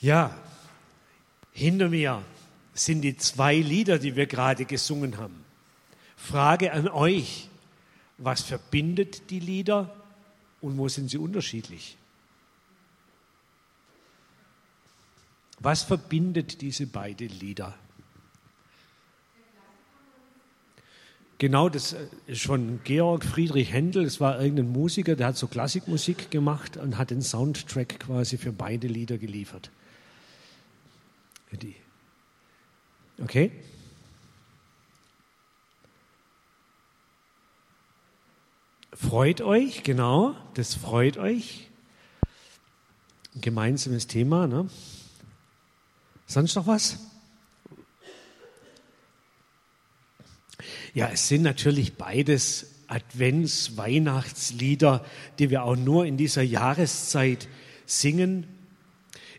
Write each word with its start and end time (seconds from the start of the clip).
Ja, 0.00 0.34
hinter 1.52 1.88
mir 1.88 2.22
sind 2.72 3.02
die 3.02 3.16
zwei 3.16 3.56
Lieder, 3.56 3.98
die 3.98 4.16
wir 4.16 4.26
gerade 4.26 4.64
gesungen 4.64 5.18
haben. 5.18 5.44
Frage 6.16 6.72
an 6.72 6.88
euch, 6.88 7.48
was 8.16 8.42
verbindet 8.42 9.30
die 9.30 9.40
Lieder 9.40 9.94
und 10.60 10.78
wo 10.78 10.88
sind 10.88 11.10
sie 11.10 11.18
unterschiedlich? 11.18 11.96
Was 15.58 15.82
verbindet 15.82 16.62
diese 16.62 16.86
beiden 16.86 17.28
Lieder? 17.28 17.74
Genau, 21.36 21.68
das 21.70 21.96
ist 22.26 22.42
von 22.42 22.80
Georg 22.84 23.24
Friedrich 23.24 23.72
Händel. 23.72 24.04
Es 24.04 24.20
war 24.20 24.40
irgendein 24.40 24.72
Musiker, 24.72 25.16
der 25.16 25.28
hat 25.28 25.36
so 25.36 25.46
Klassikmusik 25.46 26.30
gemacht 26.30 26.76
und 26.76 26.98
hat 26.98 27.10
den 27.10 27.22
Soundtrack 27.22 28.00
quasi 28.00 28.36
für 28.36 28.52
beide 28.52 28.86
Lieder 28.86 29.18
geliefert. 29.18 29.70
Okay? 33.18 33.50
Freut 38.92 39.40
euch, 39.40 39.82
genau, 39.82 40.36
das 40.54 40.74
freut 40.74 41.16
euch. 41.16 41.68
Ein 43.34 43.40
gemeinsames 43.40 44.06
Thema. 44.06 44.46
Ne? 44.46 44.68
Sonst 46.26 46.54
noch 46.54 46.66
was? 46.66 46.98
Ja, 50.92 51.08
es 51.08 51.28
sind 51.28 51.42
natürlich 51.42 51.94
beides 51.94 52.66
Advents-, 52.88 53.76
Weihnachtslieder, 53.76 55.04
die 55.38 55.50
wir 55.50 55.62
auch 55.62 55.76
nur 55.76 56.04
in 56.06 56.16
dieser 56.16 56.42
Jahreszeit 56.42 57.48
singen. 57.86 58.46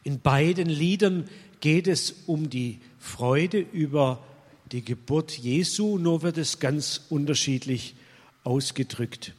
In 0.03 0.21
beiden 0.21 0.69
Liedern 0.69 1.29
geht 1.61 1.87
es 1.87 2.13
um 2.27 2.49
die 2.49 2.79
Freude 2.99 3.59
über 3.59 4.21
die 4.71 4.83
Geburt 4.83 5.31
Jesu, 5.31 5.97
nur 5.97 6.21
wird 6.21 6.37
es 6.37 6.59
ganz 6.59 7.01
unterschiedlich 7.09 7.95
ausgedrückt. 8.43 9.33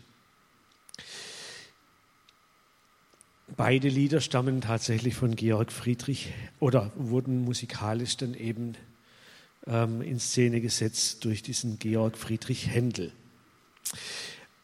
Beide 3.57 3.89
Lieder 3.89 4.21
stammen 4.21 4.63
tatsächlich 4.63 5.15
von 5.15 5.37
Georg 5.37 5.73
Friedrich 5.73 6.33
oder 6.59 6.91
wurden 6.97 7.45
musikalisch 7.45 8.17
dann 8.17 8.35
eben 8.35 8.75
ähm, 9.67 10.01
in 10.01 10.19
Szene 10.19 10.61
gesetzt 10.61 11.25
durch 11.25 11.43
diesen 11.43 11.79
Georg 11.79 12.17
Friedrich 12.17 12.69
Händel. 12.69 13.13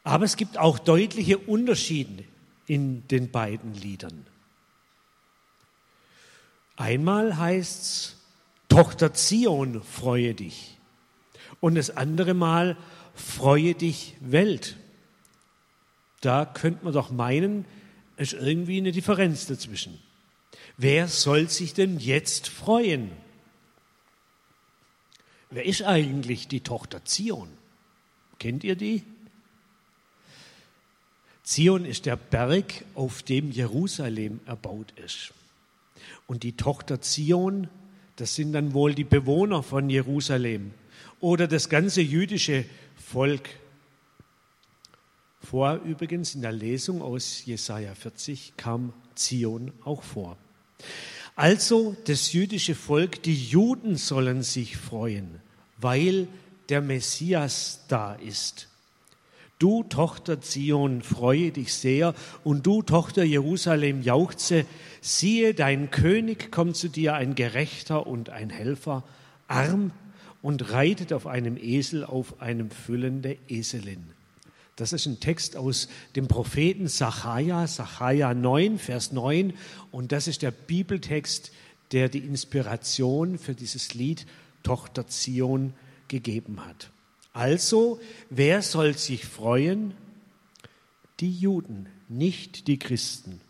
Aber 0.04 0.24
es 0.24 0.36
gibt 0.36 0.58
auch 0.58 0.78
deutliche 0.78 1.36
Unterschiede 1.36 2.24
in 2.66 3.06
den 3.08 3.30
beiden 3.30 3.74
Liedern. 3.74 4.26
Einmal 6.78 7.36
heißt 7.36 7.82
es, 7.82 8.16
Tochter 8.68 9.12
Zion, 9.12 9.82
freue 9.82 10.32
dich. 10.32 10.78
Und 11.58 11.74
das 11.74 11.90
andere 11.90 12.34
Mal, 12.34 12.76
freue 13.16 13.74
dich 13.74 14.14
Welt. 14.20 14.76
Da 16.20 16.44
könnte 16.46 16.84
man 16.84 16.94
doch 16.94 17.10
meinen, 17.10 17.64
es 18.16 18.32
ist 18.32 18.40
irgendwie 18.40 18.78
eine 18.78 18.92
Differenz 18.92 19.46
dazwischen. 19.46 19.98
Wer 20.76 21.08
soll 21.08 21.50
sich 21.50 21.74
denn 21.74 21.98
jetzt 21.98 22.46
freuen? 22.48 23.10
Wer 25.50 25.64
ist 25.64 25.82
eigentlich 25.82 26.46
die 26.46 26.60
Tochter 26.60 27.04
Zion? 27.04 27.48
Kennt 28.38 28.62
ihr 28.62 28.76
die? 28.76 29.02
Zion 31.42 31.84
ist 31.84 32.06
der 32.06 32.16
Berg, 32.16 32.84
auf 32.94 33.24
dem 33.24 33.50
Jerusalem 33.50 34.38
erbaut 34.46 34.92
ist. 34.92 35.32
Und 36.26 36.42
die 36.42 36.56
Tochter 36.56 37.00
Zion, 37.00 37.68
das 38.16 38.34
sind 38.34 38.52
dann 38.52 38.74
wohl 38.74 38.94
die 38.94 39.04
Bewohner 39.04 39.62
von 39.62 39.88
Jerusalem 39.90 40.72
oder 41.20 41.46
das 41.46 41.68
ganze 41.68 42.00
jüdische 42.00 42.64
Volk. 42.96 43.48
Vor 45.40 45.80
übrigens 45.84 46.34
in 46.34 46.42
der 46.42 46.52
Lesung 46.52 47.00
aus 47.00 47.44
Jesaja 47.44 47.94
40 47.94 48.54
kam 48.56 48.92
Zion 49.14 49.72
auch 49.84 50.02
vor. 50.02 50.36
Also 51.36 51.96
das 52.06 52.32
jüdische 52.32 52.74
Volk, 52.74 53.22
die 53.22 53.34
Juden 53.34 53.96
sollen 53.96 54.42
sich 54.42 54.76
freuen, 54.76 55.40
weil 55.76 56.26
der 56.68 56.80
Messias 56.80 57.84
da 57.88 58.14
ist. 58.14 58.68
Du 59.58 59.82
Tochter 59.82 60.40
Zion, 60.40 61.02
freue 61.02 61.50
dich 61.50 61.74
sehr, 61.74 62.14
und 62.44 62.64
du 62.66 62.82
Tochter 62.82 63.24
Jerusalem, 63.24 64.02
jauchze, 64.02 64.64
siehe, 65.00 65.52
dein 65.52 65.90
König 65.90 66.52
kommt 66.52 66.76
zu 66.76 66.88
dir, 66.88 67.14
ein 67.14 67.34
Gerechter 67.34 68.06
und 68.06 68.30
ein 68.30 68.50
Helfer, 68.50 69.02
arm 69.48 69.90
und 70.42 70.70
reitet 70.70 71.12
auf 71.12 71.26
einem 71.26 71.56
Esel, 71.56 72.04
auf 72.04 72.40
einem 72.40 72.70
Füllen 72.70 73.22
der 73.22 73.36
Eselin. 73.48 74.04
Das 74.76 74.92
ist 74.92 75.06
ein 75.06 75.18
Text 75.18 75.56
aus 75.56 75.88
dem 76.14 76.28
Propheten 76.28 76.86
Sacharja, 76.86 77.66
Sacharja 77.66 78.32
9, 78.32 78.78
Vers 78.78 79.10
9. 79.10 79.54
Und 79.90 80.12
das 80.12 80.28
ist 80.28 80.42
der 80.42 80.52
Bibeltext, 80.52 81.50
der 81.90 82.08
die 82.08 82.20
Inspiration 82.20 83.38
für 83.38 83.54
dieses 83.54 83.94
Lied 83.94 84.24
Tochter 84.62 85.08
Zion 85.08 85.72
gegeben 86.06 86.64
hat. 86.64 86.90
Also, 87.32 88.00
wer 88.30 88.62
soll 88.62 88.96
sich 88.96 89.24
freuen? 89.24 89.94
Die 91.20 91.32
Juden, 91.32 91.88
nicht 92.08 92.66
die 92.68 92.78
Christen. 92.78 93.40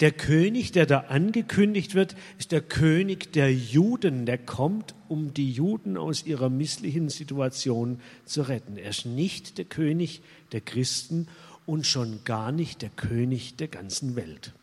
Der 0.00 0.12
König, 0.12 0.72
der 0.72 0.86
da 0.86 1.00
angekündigt 1.08 1.94
wird, 1.94 2.16
ist 2.38 2.52
der 2.52 2.62
König 2.62 3.32
der 3.32 3.52
Juden. 3.52 4.24
Der 4.24 4.38
kommt, 4.38 4.94
um 5.08 5.34
die 5.34 5.50
Juden 5.50 5.96
aus 5.98 6.24
ihrer 6.24 6.48
misslichen 6.48 7.10
Situation 7.10 8.00
zu 8.24 8.42
retten. 8.42 8.78
Er 8.78 8.90
ist 8.90 9.04
nicht 9.04 9.58
der 9.58 9.66
König 9.66 10.22
der 10.52 10.62
Christen 10.62 11.28
und 11.66 11.86
schon 11.86 12.24
gar 12.24 12.50
nicht 12.50 12.80
der 12.80 12.88
König 12.88 13.56
der 13.56 13.68
ganzen 13.68 14.16
Welt. 14.16 14.54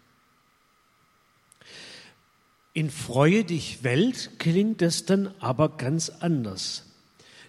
In 2.74 2.90
Freue 2.90 3.46
dich 3.46 3.84
Welt 3.84 4.32
klingt 4.40 4.82
es 4.82 5.06
dann 5.06 5.34
aber 5.40 5.78
ganz 5.78 6.10
anders. 6.10 6.85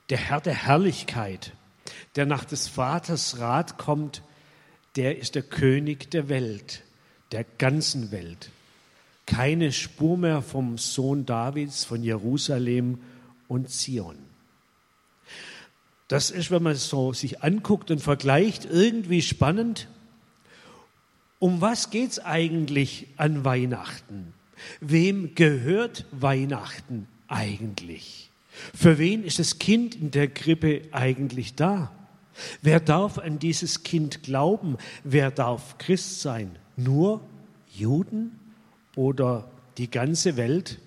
Der 0.09 0.19
Herr 0.19 0.41
der 0.41 0.55
Herrlichkeit, 0.55 1.53
der 2.15 2.27
nach 2.27 2.45
des 2.45 2.69
Vaters 2.69 3.39
Rat 3.39 3.79
kommt, 3.79 4.23
der 4.97 5.19
ist 5.19 5.35
der 5.35 5.43
König 5.43 6.11
der 6.11 6.29
Welt 6.29 6.83
der 7.33 7.45
ganzen 7.59 8.11
Welt. 8.11 8.51
Keine 9.27 9.73
Spur 9.73 10.17
mehr 10.17 10.43
vom 10.43 10.79
Sohn 10.79 11.27
Davids, 11.27 11.85
von 11.85 12.03
Jerusalem 12.03 13.01
und 13.49 13.71
Zion. 13.71 14.17
Das 16.09 16.31
ist, 16.31 16.53
wenn 16.53 16.63
man 16.63 16.75
es 16.75 16.89
so 16.89 17.13
sich 17.13 17.43
anguckt 17.43 17.91
und 17.91 18.01
vergleicht, 18.01 18.65
irgendwie 18.65 19.23
spannend. 19.23 19.89
Um 21.41 21.61
was 21.61 21.91
geht 21.91 22.13
es 22.13 22.19
eigentlich 22.21 23.09
an 23.17 23.45
Weihnachten? 23.45 24.33
Wem 24.81 25.35
gehört 25.35 26.07
Weihnachten 26.13 27.09
eigentlich? 27.27 28.26
Für 28.75 28.99
wen 28.99 29.25
ist 29.25 29.39
das 29.39 29.59
Kind 29.59 29.95
in 29.95 30.11
der 30.11 30.29
Krippe 30.29 30.83
eigentlich 30.93 31.55
da? 31.55 31.93
Wer 32.63 32.81
darf 32.81 33.19
an 33.19 33.39
dieses 33.39 33.83
Kind 33.83 34.23
glauben? 34.23 34.77
Wer 35.05 35.31
darf 35.31 35.79
Christ 35.79 36.21
sein? 36.21 36.57
nur 36.77 37.21
Juden 37.73 38.39
oder 38.95 39.51
die 39.79 39.91
ganze 39.91 40.37
Welt? 40.37 40.79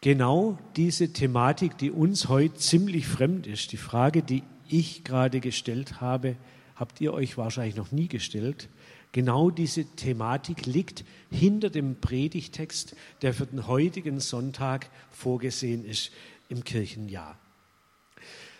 Genau 0.00 0.58
diese 0.76 1.12
Thematik, 1.12 1.76
die 1.78 1.90
uns 1.90 2.28
heute 2.28 2.54
ziemlich 2.54 3.06
fremd 3.06 3.46
ist, 3.46 3.72
die 3.72 3.76
Frage, 3.76 4.22
die 4.22 4.42
ich 4.68 5.04
gerade 5.04 5.40
gestellt 5.40 6.00
habe, 6.00 6.36
habt 6.74 7.00
ihr 7.00 7.12
euch 7.12 7.36
wahrscheinlich 7.36 7.76
noch 7.76 7.92
nie 7.92 8.08
gestellt. 8.08 8.68
Genau 9.12 9.50
diese 9.50 9.84
Thematik 9.84 10.66
liegt 10.66 11.04
hinter 11.30 11.68
dem 11.68 12.00
Predigtext, 12.00 12.94
der 13.22 13.34
für 13.34 13.46
den 13.46 13.66
heutigen 13.66 14.20
Sonntag 14.20 14.88
vorgesehen 15.10 15.84
ist 15.84 16.12
im 16.48 16.62
Kirchenjahr. 16.62 17.36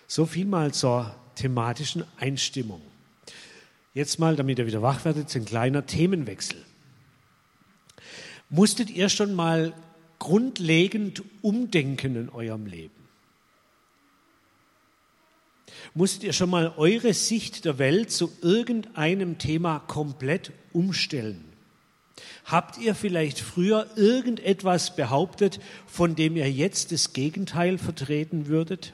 So 0.09 0.27
viel 0.27 0.47
mal 0.47 0.75
zur 0.75 1.15
thematischen 1.37 2.05
Einstimmung. 2.19 2.83
Jetzt 3.95 4.19
mal, 4.19 4.37
damit 4.37 4.59
ihr 4.59 4.67
wieder 4.67 4.83
wach 4.83 5.05
werdet, 5.05 5.35
ein 5.37 5.45
kleiner 5.45 5.87
Themenwechsel. 5.87 6.65
Musstet 8.49 8.91
ihr 8.91 9.09
schon 9.09 9.35
mal 9.35 9.73
grundlegend 10.19 11.23
umdenken 11.43 12.17
in 12.17 12.29
eurem 12.29 12.67
Leben? 12.67 13.00
Musstet 15.95 16.25
ihr 16.25 16.33
schon 16.33 16.51
mal 16.51 16.75
eure 16.77 17.15
Sicht 17.15 17.65
der 17.65 17.79
Welt 17.79 18.11
zu 18.11 18.31
irgendeinem 18.43 19.39
Thema 19.39 19.81
komplett 19.81 20.53
umstellen? 20.73 21.45
Habt 22.45 22.79
ihr 22.79 22.95
vielleicht 22.95 23.39
früher 23.39 23.87
irgendetwas 23.97 24.97
behauptet, 24.97 25.61
von 25.87 26.15
dem 26.15 26.37
ihr 26.37 26.51
jetzt 26.51 26.93
das 26.93 27.13
Gegenteil 27.13 27.79
vertreten 27.79 28.47
würdet? 28.47 28.93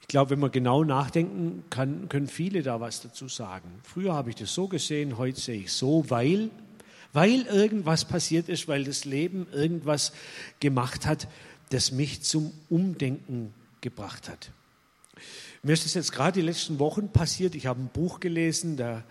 Ich 0.00 0.08
glaube, 0.08 0.30
wenn 0.30 0.40
man 0.40 0.52
genau 0.52 0.84
nachdenken 0.84 1.64
kann, 1.68 2.08
können 2.08 2.28
viele 2.28 2.62
da 2.62 2.80
was 2.80 3.02
dazu 3.02 3.28
sagen. 3.28 3.68
Früher 3.82 4.14
habe 4.14 4.30
ich 4.30 4.36
das 4.36 4.54
so 4.54 4.66
gesehen, 4.66 5.18
heute 5.18 5.38
sehe 5.38 5.60
ich 5.60 5.72
so, 5.72 6.08
weil, 6.08 6.50
weil 7.12 7.42
irgendwas 7.42 8.06
passiert 8.06 8.48
ist, 8.48 8.68
weil 8.68 8.84
das 8.84 9.04
Leben 9.04 9.46
irgendwas 9.52 10.12
gemacht 10.60 11.04
hat, 11.04 11.28
das 11.70 11.92
mich 11.92 12.22
zum 12.22 12.52
Umdenken 12.70 13.52
gebracht 13.90 14.28
hat. 14.28 14.50
Mir 15.62 15.72
ist 15.72 15.86
es 15.86 15.94
jetzt 15.94 16.12
gerade 16.12 16.40
die 16.40 16.46
letzten 16.46 16.78
Wochen 16.78 17.10
passiert. 17.10 17.54
Ich 17.54 17.66
habe 17.66 17.80
ein 17.80 17.88
Buch 17.88 18.20
gelesen, 18.20 18.76
da 18.76 19.02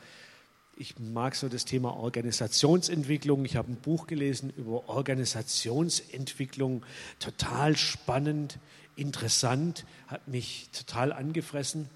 ich 0.80 0.98
mag 1.00 1.36
so 1.36 1.50
das 1.50 1.66
Thema 1.66 1.98
Organisationsentwicklung. 1.98 3.44
Ich 3.46 3.56
habe 3.56 3.72
ein 3.72 3.78
Buch 3.78 4.06
gelesen 4.06 4.54
über 4.56 4.88
Organisationsentwicklung, 4.88 6.86
total 7.20 7.76
spannend, 7.76 8.60
interessant, 8.96 9.86
hat 10.08 10.28
mich 10.28 10.70
total 10.72 11.12
angefressen. 11.14 11.90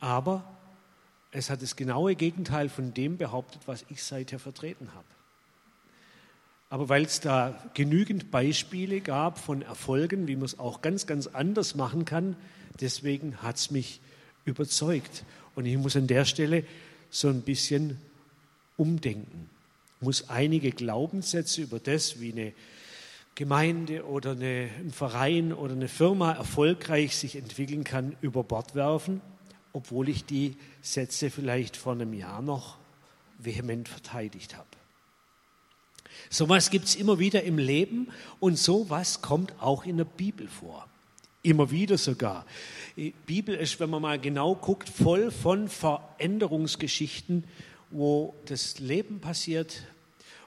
Aber 0.00 0.42
es 1.30 1.50
hat 1.50 1.60
das 1.60 1.76
genaue 1.76 2.14
Gegenteil 2.14 2.68
von 2.70 2.94
dem 2.94 3.18
behauptet, 3.18 3.62
was 3.66 3.84
ich 3.90 4.02
seither 4.02 4.38
vertreten 4.38 4.94
habe. 4.94 5.04
Aber 6.74 6.88
weil 6.88 7.04
es 7.04 7.20
da 7.20 7.56
genügend 7.74 8.32
Beispiele 8.32 9.00
gab 9.00 9.38
von 9.38 9.62
Erfolgen, 9.62 10.26
wie 10.26 10.34
man 10.34 10.46
es 10.46 10.58
auch 10.58 10.82
ganz, 10.82 11.06
ganz 11.06 11.28
anders 11.28 11.76
machen 11.76 12.04
kann, 12.04 12.34
deswegen 12.80 13.36
hat 13.42 13.58
es 13.58 13.70
mich 13.70 14.00
überzeugt. 14.44 15.24
Und 15.54 15.66
ich 15.66 15.78
muss 15.78 15.94
an 15.94 16.08
der 16.08 16.24
Stelle 16.24 16.64
so 17.10 17.28
ein 17.28 17.42
bisschen 17.42 17.98
umdenken, 18.76 19.48
muss 20.00 20.28
einige 20.28 20.72
Glaubenssätze 20.72 21.62
über 21.62 21.78
das, 21.78 22.18
wie 22.18 22.32
eine 22.32 22.52
Gemeinde 23.36 24.04
oder 24.04 24.32
eine, 24.32 24.68
ein 24.80 24.90
Verein 24.90 25.52
oder 25.52 25.74
eine 25.74 25.86
Firma 25.86 26.32
erfolgreich 26.32 27.14
sich 27.14 27.36
entwickeln 27.36 27.84
kann, 27.84 28.16
über 28.20 28.42
Bord 28.42 28.74
werfen, 28.74 29.20
obwohl 29.72 30.08
ich 30.08 30.24
die 30.24 30.56
Sätze 30.82 31.30
vielleicht 31.30 31.76
vor 31.76 31.92
einem 31.92 32.14
Jahr 32.14 32.42
noch 32.42 32.78
vehement 33.38 33.88
verteidigt 33.88 34.56
habe. 34.56 34.66
Sowas 36.34 36.70
gibt 36.70 36.86
es 36.86 36.96
immer 36.96 37.20
wieder 37.20 37.44
im 37.44 37.58
Leben 37.58 38.08
und 38.40 38.58
sowas 38.58 39.22
kommt 39.22 39.54
auch 39.60 39.84
in 39.84 39.98
der 39.98 40.04
Bibel 40.04 40.48
vor. 40.48 40.88
Immer 41.42 41.70
wieder 41.70 41.96
sogar. 41.96 42.44
Die 42.96 43.14
Bibel 43.26 43.54
ist, 43.54 43.78
wenn 43.78 43.90
man 43.90 44.02
mal 44.02 44.18
genau 44.18 44.56
guckt, 44.56 44.88
voll 44.88 45.30
von 45.30 45.68
Veränderungsgeschichten 45.68 47.44
wo 47.94 48.34
das 48.46 48.80
Leben 48.80 49.20
passiert, 49.20 49.84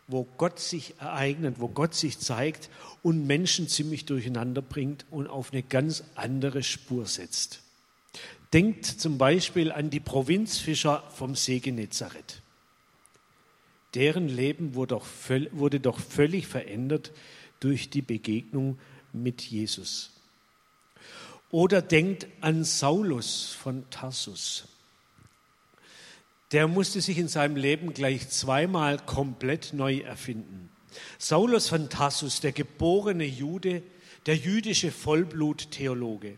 wo 0.07 0.27
Gott 0.37 0.59
sich 0.59 0.95
ereignet, 0.99 1.55
wo 1.59 1.69
Gott 1.69 1.95
sich 1.95 2.19
zeigt 2.19 2.69
und 3.03 3.25
Menschen 3.25 3.69
ziemlich 3.69 4.05
durcheinander 4.05 4.61
bringt 4.61 5.05
und 5.11 5.27
auf 5.27 5.53
eine 5.53 5.63
ganz 5.63 6.03
andere 6.15 6.61
Spur 6.61 7.05
setzt. 7.05 7.61
Denkt 8.51 8.85
zum 8.85 9.17
Beispiel 9.17 9.71
an 9.71 9.89
die 9.89 10.01
Provinzfischer 10.01 11.03
vom 11.13 11.35
See 11.35 11.59
Genezareth. 11.59 12.41
Deren 13.97 14.29
Leben 14.29 14.75
wurde 14.75 14.95
doch, 14.95 15.07
wurde 15.51 15.81
doch 15.81 15.99
völlig 15.99 16.47
verändert 16.47 17.11
durch 17.59 17.89
die 17.89 18.01
Begegnung 18.01 18.79
mit 19.11 19.41
Jesus. 19.41 20.11
Oder 21.51 21.81
denkt 21.81 22.27
an 22.39 22.63
Saulus 22.63 23.57
von 23.59 23.89
Tarsus 23.89 24.67
der 26.51 26.67
musste 26.67 27.01
sich 27.01 27.17
in 27.17 27.27
seinem 27.27 27.55
Leben 27.55 27.93
gleich 27.93 28.29
zweimal 28.29 28.97
komplett 28.99 29.73
neu 29.73 29.99
erfinden. 29.99 30.69
Saulus 31.17 31.67
von 31.67 31.89
Tassus, 31.89 32.39
der 32.39 32.53
geborene 32.53 33.25
Jude, 33.25 33.83
der 34.25 34.35
jüdische 34.35 34.91
Vollblut-Theologe. 34.91 36.37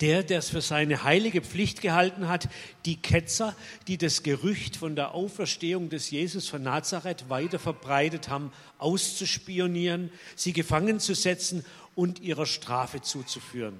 Der, 0.00 0.22
der 0.22 0.38
es 0.38 0.50
für 0.50 0.60
seine 0.60 1.02
heilige 1.02 1.42
Pflicht 1.42 1.80
gehalten 1.80 2.28
hat, 2.28 2.48
die 2.84 2.96
Ketzer, 2.96 3.54
die 3.88 3.98
das 3.98 4.22
Gerücht 4.22 4.76
von 4.76 4.96
der 4.96 5.14
Auferstehung 5.14 5.88
des 5.88 6.10
Jesus 6.10 6.48
von 6.48 6.62
Nazareth 6.62 7.28
weiter 7.28 7.58
verbreitet 7.58 8.28
haben, 8.28 8.52
auszuspionieren, 8.78 10.10
sie 10.34 10.52
gefangen 10.52 11.00
zu 11.00 11.14
setzen 11.14 11.64
und 11.94 12.20
ihrer 12.20 12.46
Strafe 12.46 13.00
zuzuführen. 13.00 13.78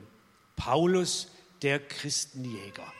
Paulus, 0.57 1.29
der 1.63 1.79
Christenjäger. 1.79 2.93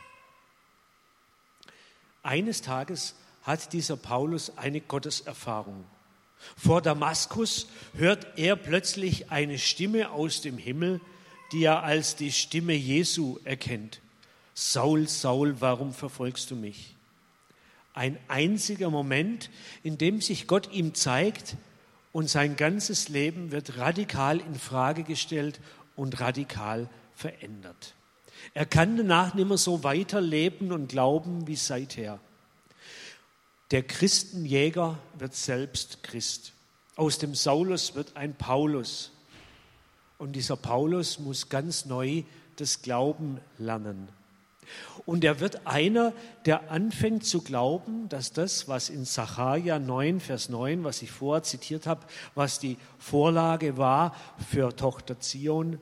Eines 2.23 2.61
Tages 2.61 3.15
hat 3.43 3.73
dieser 3.73 3.97
Paulus 3.97 4.57
eine 4.57 4.81
Gotteserfahrung. 4.81 5.85
Vor 6.57 6.83
Damaskus 6.83 7.69
hört 7.95 8.39
er 8.39 8.57
plötzlich 8.57 9.31
eine 9.31 9.59
Stimme 9.59 10.11
aus 10.11 10.41
dem 10.41 10.59
Himmel, 10.59 11.01
die 11.53 11.65
er 11.65 11.83
als 11.83 12.17
die 12.17 12.33
Stimme 12.33 12.75
Jesu 12.75 13.39
erkennt. 13.45 14.01
Saul, 14.55 15.09
Saul, 15.09 15.61
warum 15.61 15.93
verfolgst 15.93 16.51
du 16.51 16.57
mich? 16.57 16.97
Ein 17.95 18.19
einziger 18.29 18.91
Moment, 18.91 19.51
in 19.83 19.99
dem 19.99 20.21
sich 20.21 20.47
Gott 20.47 20.73
ihm 20.73 20.95
zeigt 20.95 21.57
und 22.13 22.29
sein 22.29 22.57
ganzes 22.57 23.09
Leben 23.09 23.53
wird 23.53 23.79
radikal 23.79 24.39
in 24.41 24.55
Frage 24.55 25.03
gestellt 25.03 25.61
und 25.95 26.21
radikal 26.21 26.89
verändert. 27.15 27.95
Er 28.55 28.67
kann 28.67 28.97
danach 28.97 29.35
nicht 29.35 29.49
mehr 29.49 29.59
so 29.59 29.83
weiterleben 29.83 30.73
und 30.73 30.89
glauben 30.89 31.47
wie 31.47 31.57
seither. 31.57 32.21
Der 33.71 33.83
Christenjäger 33.83 34.99
wird 35.19 35.35
selbst 35.35 36.03
Christ. 36.03 36.53
Aus 36.95 37.19
dem 37.19 37.35
Saulus 37.35 37.95
wird 37.95 38.17
ein 38.17 38.35
Paulus. 38.35 39.11
Und 40.19 40.33
dieser 40.33 40.57
Paulus 40.57 41.19
muss 41.19 41.49
ganz 41.49 41.85
neu 41.85 42.23
das 42.57 42.83
Glauben 42.83 43.39
lernen. 43.59 44.09
Und 45.05 45.23
er 45.23 45.39
wird 45.41 45.67
einer, 45.67 46.13
der 46.45 46.71
anfängt 46.71 47.25
zu 47.25 47.43
glauben, 47.43 48.09
dass 48.09 48.33
das, 48.33 48.67
was 48.67 48.89
in 48.89 49.05
Sacharja 49.05 49.79
9, 49.79 50.21
Vers 50.21 50.49
9, 50.49 50.83
was 50.83 51.03
ich 51.03 51.11
vorher 51.11 51.45
zitiert 51.45 51.87
habe, 51.87 52.05
was 52.35 52.59
die 52.59 52.77
Vorlage 52.99 53.77
war 53.77 54.17
für 54.51 54.75
Tochter 54.75 55.21
Zion, 55.21 55.79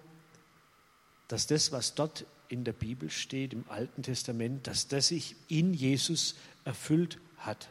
dass 1.28 1.46
das, 1.46 1.72
was 1.72 1.94
dort 1.94 2.26
in 2.48 2.64
der 2.64 2.74
Bibel 2.74 3.10
steht, 3.10 3.54
im 3.54 3.64
Alten 3.68 4.02
Testament, 4.02 4.66
dass 4.66 4.88
das 4.88 5.08
sich 5.08 5.36
in 5.48 5.72
Jesus 5.72 6.34
erfüllt 6.64 7.18
hat. 7.38 7.68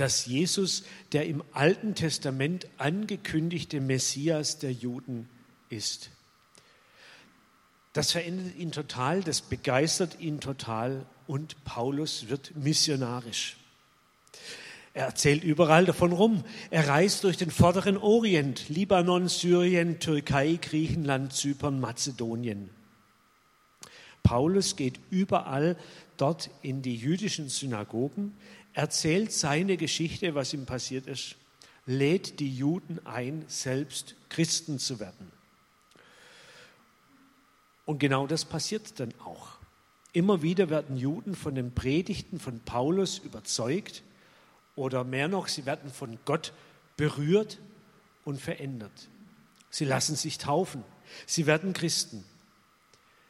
Dass 0.00 0.24
Jesus 0.24 0.84
der 1.12 1.26
im 1.26 1.44
Alten 1.52 1.94
Testament 1.94 2.66
angekündigte 2.78 3.82
Messias 3.82 4.58
der 4.58 4.72
Juden 4.72 5.28
ist. 5.68 6.08
Das 7.92 8.12
verändert 8.12 8.56
ihn 8.56 8.72
total, 8.72 9.22
das 9.22 9.42
begeistert 9.42 10.18
ihn 10.18 10.40
total 10.40 11.04
und 11.26 11.62
Paulus 11.64 12.30
wird 12.30 12.56
missionarisch. 12.56 13.58
Er 14.94 15.04
erzählt 15.04 15.44
überall 15.44 15.84
davon 15.84 16.12
rum. 16.12 16.44
Er 16.70 16.88
reist 16.88 17.24
durch 17.24 17.36
den 17.36 17.50
vorderen 17.50 17.98
Orient, 17.98 18.70
Libanon, 18.70 19.28
Syrien, 19.28 19.98
Türkei, 20.00 20.58
Griechenland, 20.62 21.34
Zypern, 21.34 21.78
Mazedonien. 21.78 22.70
Paulus 24.22 24.76
geht 24.76 24.98
überall 25.10 25.76
dort 26.16 26.50
in 26.62 26.82
die 26.82 26.96
jüdischen 26.96 27.48
Synagogen, 27.48 28.36
erzählt 28.72 29.32
seine 29.32 29.76
Geschichte, 29.76 30.34
was 30.34 30.52
ihm 30.52 30.66
passiert 30.66 31.06
ist, 31.06 31.36
lädt 31.86 32.40
die 32.40 32.54
Juden 32.54 33.04
ein, 33.06 33.44
selbst 33.48 34.14
Christen 34.28 34.78
zu 34.78 35.00
werden. 35.00 35.32
Und 37.84 37.98
genau 37.98 38.26
das 38.26 38.44
passiert 38.44 39.00
dann 39.00 39.12
auch. 39.24 39.58
Immer 40.12 40.42
wieder 40.42 40.70
werden 40.70 40.96
Juden 40.96 41.34
von 41.34 41.54
den 41.54 41.74
Predigten 41.74 42.38
von 42.38 42.60
Paulus 42.60 43.18
überzeugt 43.18 44.02
oder 44.76 45.04
mehr 45.04 45.28
noch, 45.28 45.48
sie 45.48 45.66
werden 45.66 45.90
von 45.90 46.18
Gott 46.24 46.52
berührt 46.96 47.58
und 48.24 48.40
verändert. 48.40 49.08
Sie 49.70 49.84
lassen 49.84 50.16
sich 50.16 50.38
taufen, 50.38 50.84
sie 51.26 51.46
werden 51.46 51.72
Christen. 51.72 52.24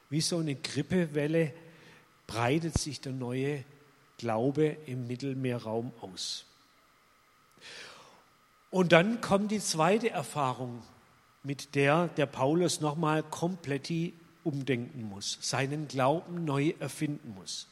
Wie 0.08 0.20
so 0.20 0.38
eine 0.38 0.54
Grippewelle 0.54 1.54
breitet 2.26 2.78
sich 2.78 3.00
der 3.00 3.12
neue 3.12 3.64
Glaube 4.20 4.76
im 4.84 5.06
Mittelmeerraum 5.06 5.92
aus. 6.02 6.44
Und 8.70 8.92
dann 8.92 9.22
kommt 9.22 9.50
die 9.50 9.60
zweite 9.60 10.10
Erfahrung, 10.10 10.82
mit 11.42 11.74
der 11.74 12.08
der 12.08 12.26
Paulus 12.26 12.82
nochmal 12.82 13.22
komplett 13.22 13.90
umdenken 14.44 15.04
muss, 15.04 15.38
seinen 15.40 15.88
Glauben 15.88 16.44
neu 16.44 16.74
erfinden 16.80 17.34
muss. 17.34 17.66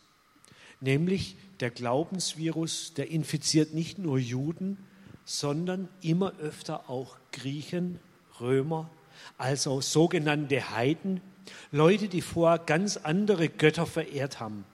Nämlich 0.81 1.37
der 1.61 1.71
Glaubensvirus, 1.71 2.95
der 2.95 3.11
infiziert 3.11 3.75
nicht 3.75 3.99
nur 3.99 4.19
Juden, 4.19 4.79
sondern 5.27 5.91
immer 6.01 6.33
öfter 6.39 6.89
auch 6.89 7.19
Griechen, 7.31 8.01
Römer, 8.41 8.89
also 9.37 9.83
sogenannte 9.83 10.71
Heiden, 10.71 11.21
Leute, 11.73 12.09
die 12.09 12.23
vorher 12.23 12.59
ganz 12.59 12.97
andere 12.97 13.51
Götter 13.51 13.85
verehrt 13.85 14.41
haben. 14.41 14.65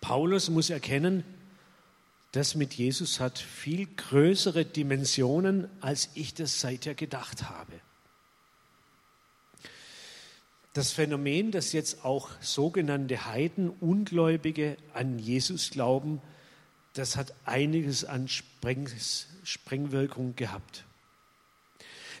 Paulus 0.00 0.48
muss 0.48 0.70
erkennen, 0.70 1.24
das 2.32 2.54
mit 2.54 2.74
Jesus 2.74 3.18
hat 3.18 3.38
viel 3.38 3.86
größere 3.86 4.64
Dimensionen, 4.64 5.68
als 5.80 6.10
ich 6.14 6.32
das 6.32 6.60
seither 6.60 6.94
gedacht 6.94 7.50
habe. 7.50 7.72
Das 10.72 10.92
Phänomen, 10.92 11.50
dass 11.50 11.72
jetzt 11.72 12.04
auch 12.04 12.30
sogenannte 12.40 13.26
Heiden, 13.26 13.70
Ungläubige 13.70 14.76
an 14.94 15.18
Jesus 15.18 15.70
glauben, 15.70 16.22
das 16.94 17.16
hat 17.16 17.34
einiges 17.44 18.04
an 18.04 18.28
Spreng 18.28 18.88
Sprengwirkung 19.42 20.36
gehabt. 20.36 20.84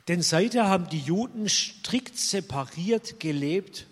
Denn 0.08 0.22
seither 0.22 0.66
haben 0.66 0.88
die 0.88 0.98
Juden 0.98 1.48
strikt 1.48 2.18
separiert 2.18 3.20
gelebt, 3.20 3.86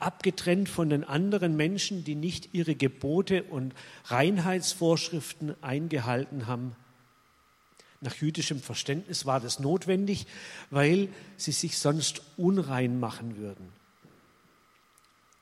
abgetrennt 0.00 0.68
von 0.68 0.90
den 0.90 1.04
anderen 1.04 1.56
Menschen, 1.56 2.04
die 2.04 2.14
nicht 2.14 2.50
ihre 2.52 2.74
Gebote 2.74 3.42
und 3.44 3.74
Reinheitsvorschriften 4.04 5.54
eingehalten 5.62 6.46
haben. 6.46 6.76
Nach 8.00 8.14
jüdischem 8.14 8.60
Verständnis 8.60 9.26
war 9.26 9.40
das 9.40 9.58
notwendig, 9.58 10.26
weil 10.70 11.08
sie 11.36 11.52
sich 11.52 11.78
sonst 11.78 12.22
unrein 12.36 13.00
machen 13.00 13.36
würden. 13.36 13.72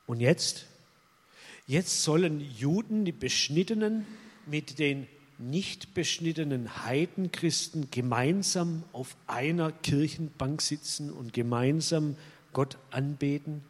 Und 0.07 0.21
jetzt? 0.21 0.65
Jetzt 1.67 2.03
sollen 2.03 2.39
Juden, 2.39 3.05
die 3.05 3.11
Beschnittenen, 3.11 4.07
mit 4.45 4.79
den 4.79 5.07
nicht 5.37 5.93
beschnittenen 5.93 6.83
Heidenchristen 6.83 7.91
gemeinsam 7.91 8.83
auf 8.91 9.15
einer 9.27 9.71
Kirchenbank 9.71 10.61
sitzen 10.61 11.11
und 11.11 11.33
gemeinsam 11.33 12.15
Gott 12.53 12.77
anbeten? 12.89 13.61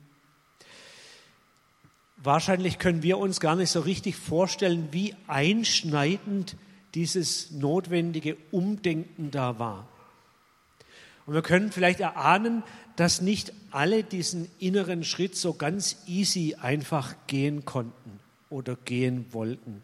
Wahrscheinlich 2.18 2.80
können 2.80 3.04
wir 3.04 3.20
uns 3.20 3.40
gar 3.40 3.56
nicht 3.56 3.70
so 3.70 3.80
richtig 3.82 4.16
vorstellen, 4.16 4.90
wie 4.92 5.16
einschneidend 5.28 6.56
dieses 6.96 7.52
notwendige 7.52 8.38
Umdenken 8.52 9.30
da 9.32 9.60
war. 9.60 9.88
Und 11.26 11.34
wir 11.34 11.42
können 11.42 11.72
vielleicht 11.72 12.00
erahnen, 12.00 12.64
dass 12.96 13.22
nicht 13.22 13.54
alle 13.70 14.04
diesen 14.04 14.50
inneren 14.60 15.04
Schritt 15.04 15.36
so 15.36 15.54
ganz 15.54 15.98
easy 16.08 16.56
einfach 16.60 17.16
gehen 17.28 17.66
konnten 17.66 18.20
oder 18.50 18.76
gehen 18.76 19.26
wollten. 19.32 19.84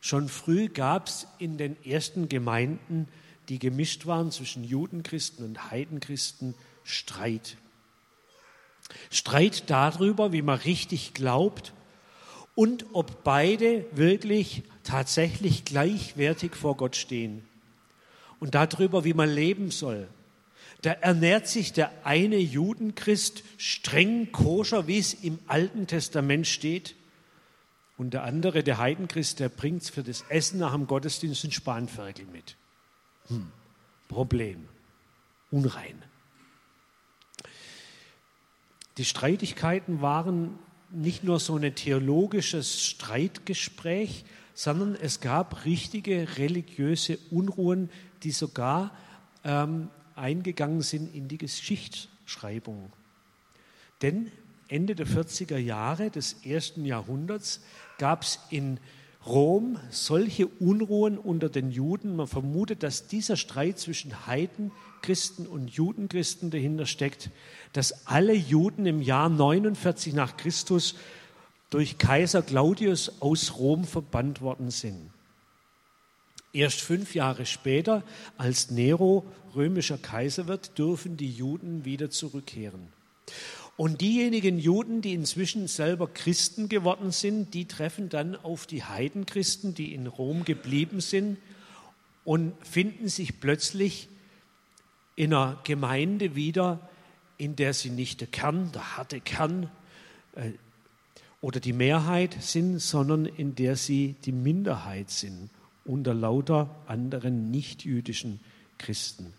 Schon 0.00 0.28
früh 0.28 0.68
gab 0.68 1.08
es 1.08 1.26
in 1.38 1.58
den 1.58 1.76
ersten 1.84 2.28
Gemeinden, 2.28 3.08
die 3.48 3.58
gemischt 3.58 4.06
waren 4.06 4.30
zwischen 4.30 4.62
Judenchristen 4.62 5.44
und 5.44 5.70
Heidenchristen, 5.70 6.54
Streit. 6.84 7.56
Streit 9.10 9.70
darüber, 9.70 10.32
wie 10.32 10.42
man 10.42 10.58
richtig 10.58 11.14
glaubt 11.14 11.72
und 12.54 12.86
ob 12.92 13.22
beide 13.22 13.84
wirklich 13.92 14.62
tatsächlich 14.82 15.64
gleichwertig 15.64 16.56
vor 16.56 16.76
Gott 16.76 16.96
stehen. 16.96 17.44
Und 18.40 18.54
darüber, 18.54 19.04
wie 19.04 19.14
man 19.14 19.30
leben 19.30 19.70
soll. 19.70 20.08
Da 20.82 20.92
ernährt 20.92 21.48
sich 21.48 21.72
der 21.72 21.90
eine 22.04 22.36
Judenchrist 22.36 23.42
streng 23.56 24.30
koscher, 24.32 24.86
wie 24.86 24.98
es 24.98 25.14
im 25.14 25.38
Alten 25.46 25.86
Testament 25.86 26.46
steht. 26.46 26.94
Und 27.98 28.12
der 28.12 28.24
andere, 28.24 28.62
der 28.62 28.78
Heidenchrist, 28.78 29.40
der 29.40 29.48
bringt 29.48 29.84
für 29.84 30.02
das 30.02 30.24
Essen 30.28 30.58
nach 30.58 30.72
dem 30.72 30.86
Gottesdienst 30.86 31.44
ein 31.44 31.52
Spanferkel 31.52 32.26
mit. 32.26 32.56
Hm, 33.28 33.50
Problem. 34.08 34.68
Unrein. 35.50 36.02
Die 38.98 39.04
Streitigkeiten 39.04 40.00
waren 40.00 40.58
nicht 40.90 41.24
nur 41.24 41.38
so 41.40 41.56
ein 41.56 41.74
theologisches 41.74 42.82
Streitgespräch, 42.82 44.24
sondern 44.54 44.94
es 44.94 45.20
gab 45.20 45.64
richtige 45.64 46.38
religiöse 46.38 47.18
Unruhen, 47.30 47.90
die 48.22 48.30
sogar 48.30 48.90
ähm, 49.44 49.88
eingegangen 50.14 50.80
sind 50.80 51.14
in 51.14 51.28
die 51.28 51.36
Geschichtsschreibung. 51.36 52.90
Denn 54.00 54.32
Ende 54.68 54.94
der 54.94 55.06
40er 55.06 55.58
Jahre 55.58 56.10
des 56.10 56.44
ersten 56.44 56.84
Jahrhunderts 56.84 57.60
gab 57.98 58.22
es 58.22 58.40
in 58.50 58.80
Rom 59.26 59.78
solche 59.90 60.46
Unruhen 60.46 61.18
unter 61.18 61.48
den 61.48 61.70
Juden. 61.70 62.16
Man 62.16 62.28
vermutet, 62.28 62.82
dass 62.82 63.08
dieser 63.08 63.36
Streit 63.36 63.78
zwischen 63.78 64.26
Heidenchristen 64.26 65.46
und 65.46 65.70
Judenchristen 65.70 66.50
dahinter 66.50 66.86
steckt, 66.86 67.30
dass 67.72 68.06
alle 68.06 68.34
Juden 68.34 68.86
im 68.86 69.02
Jahr 69.02 69.28
49 69.28 70.14
nach 70.14 70.36
Christus 70.36 70.94
durch 71.70 71.98
Kaiser 71.98 72.42
Claudius 72.42 73.20
aus 73.20 73.58
Rom 73.58 73.84
verbannt 73.84 74.40
worden 74.40 74.70
sind. 74.70 75.10
Erst 76.52 76.80
fünf 76.80 77.14
Jahre 77.14 77.44
später, 77.44 78.02
als 78.38 78.70
Nero 78.70 79.24
römischer 79.54 79.98
Kaiser 79.98 80.46
wird, 80.46 80.78
dürfen 80.78 81.16
die 81.16 81.30
Juden 81.30 81.84
wieder 81.84 82.08
zurückkehren. 82.10 82.88
Und 83.76 84.00
diejenigen 84.00 84.58
Juden, 84.58 85.02
die 85.02 85.12
inzwischen 85.12 85.68
selber 85.68 86.08
Christen 86.08 86.68
geworden 86.68 87.12
sind, 87.12 87.52
die 87.52 87.66
treffen 87.66 88.08
dann 88.08 88.34
auf 88.34 88.66
die 88.66 88.84
Heidenchristen, 88.84 89.74
die 89.74 89.92
in 89.92 90.06
Rom 90.06 90.44
geblieben 90.44 91.00
sind 91.00 91.36
und 92.24 92.54
finden 92.64 93.08
sich 93.08 93.38
plötzlich 93.38 94.08
in 95.14 95.34
einer 95.34 95.60
Gemeinde 95.64 96.34
wieder, 96.34 96.88
in 97.36 97.54
der 97.54 97.74
sie 97.74 97.90
nicht 97.90 98.20
der 98.22 98.28
Kern, 98.28 98.72
der 98.72 98.96
harte 98.96 99.20
Kern 99.20 99.70
äh, 100.34 100.52
oder 101.42 101.60
die 101.60 101.74
Mehrheit 101.74 102.36
sind, 102.40 102.78
sondern 102.78 103.26
in 103.26 103.54
der 103.54 103.76
sie 103.76 104.16
die 104.24 104.32
Minderheit 104.32 105.10
sind 105.10 105.50
unter 105.84 106.14
lauter 106.14 106.74
anderen 106.86 107.50
nichtjüdischen 107.50 108.40
Christen. 108.78 109.32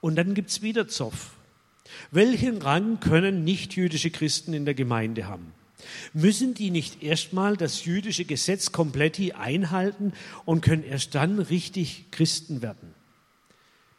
Und 0.00 0.16
dann 0.16 0.34
gibt 0.34 0.50
es 0.50 0.62
wieder 0.62 0.88
Zoff. 0.88 1.36
Welchen 2.10 2.62
Rang 2.62 3.00
können 3.00 3.44
nichtjüdische 3.44 4.10
Christen 4.10 4.54
in 4.54 4.64
der 4.64 4.74
Gemeinde 4.74 5.26
haben? 5.26 5.52
Müssen 6.12 6.54
die 6.54 6.70
nicht 6.70 7.02
erstmal 7.02 7.56
das 7.56 7.84
jüdische 7.84 8.24
Gesetz 8.24 8.72
komplett 8.72 9.20
einhalten 9.34 10.12
und 10.44 10.62
können 10.62 10.84
erst 10.84 11.14
dann 11.14 11.38
richtig 11.38 12.06
Christen 12.10 12.62
werden? 12.62 12.94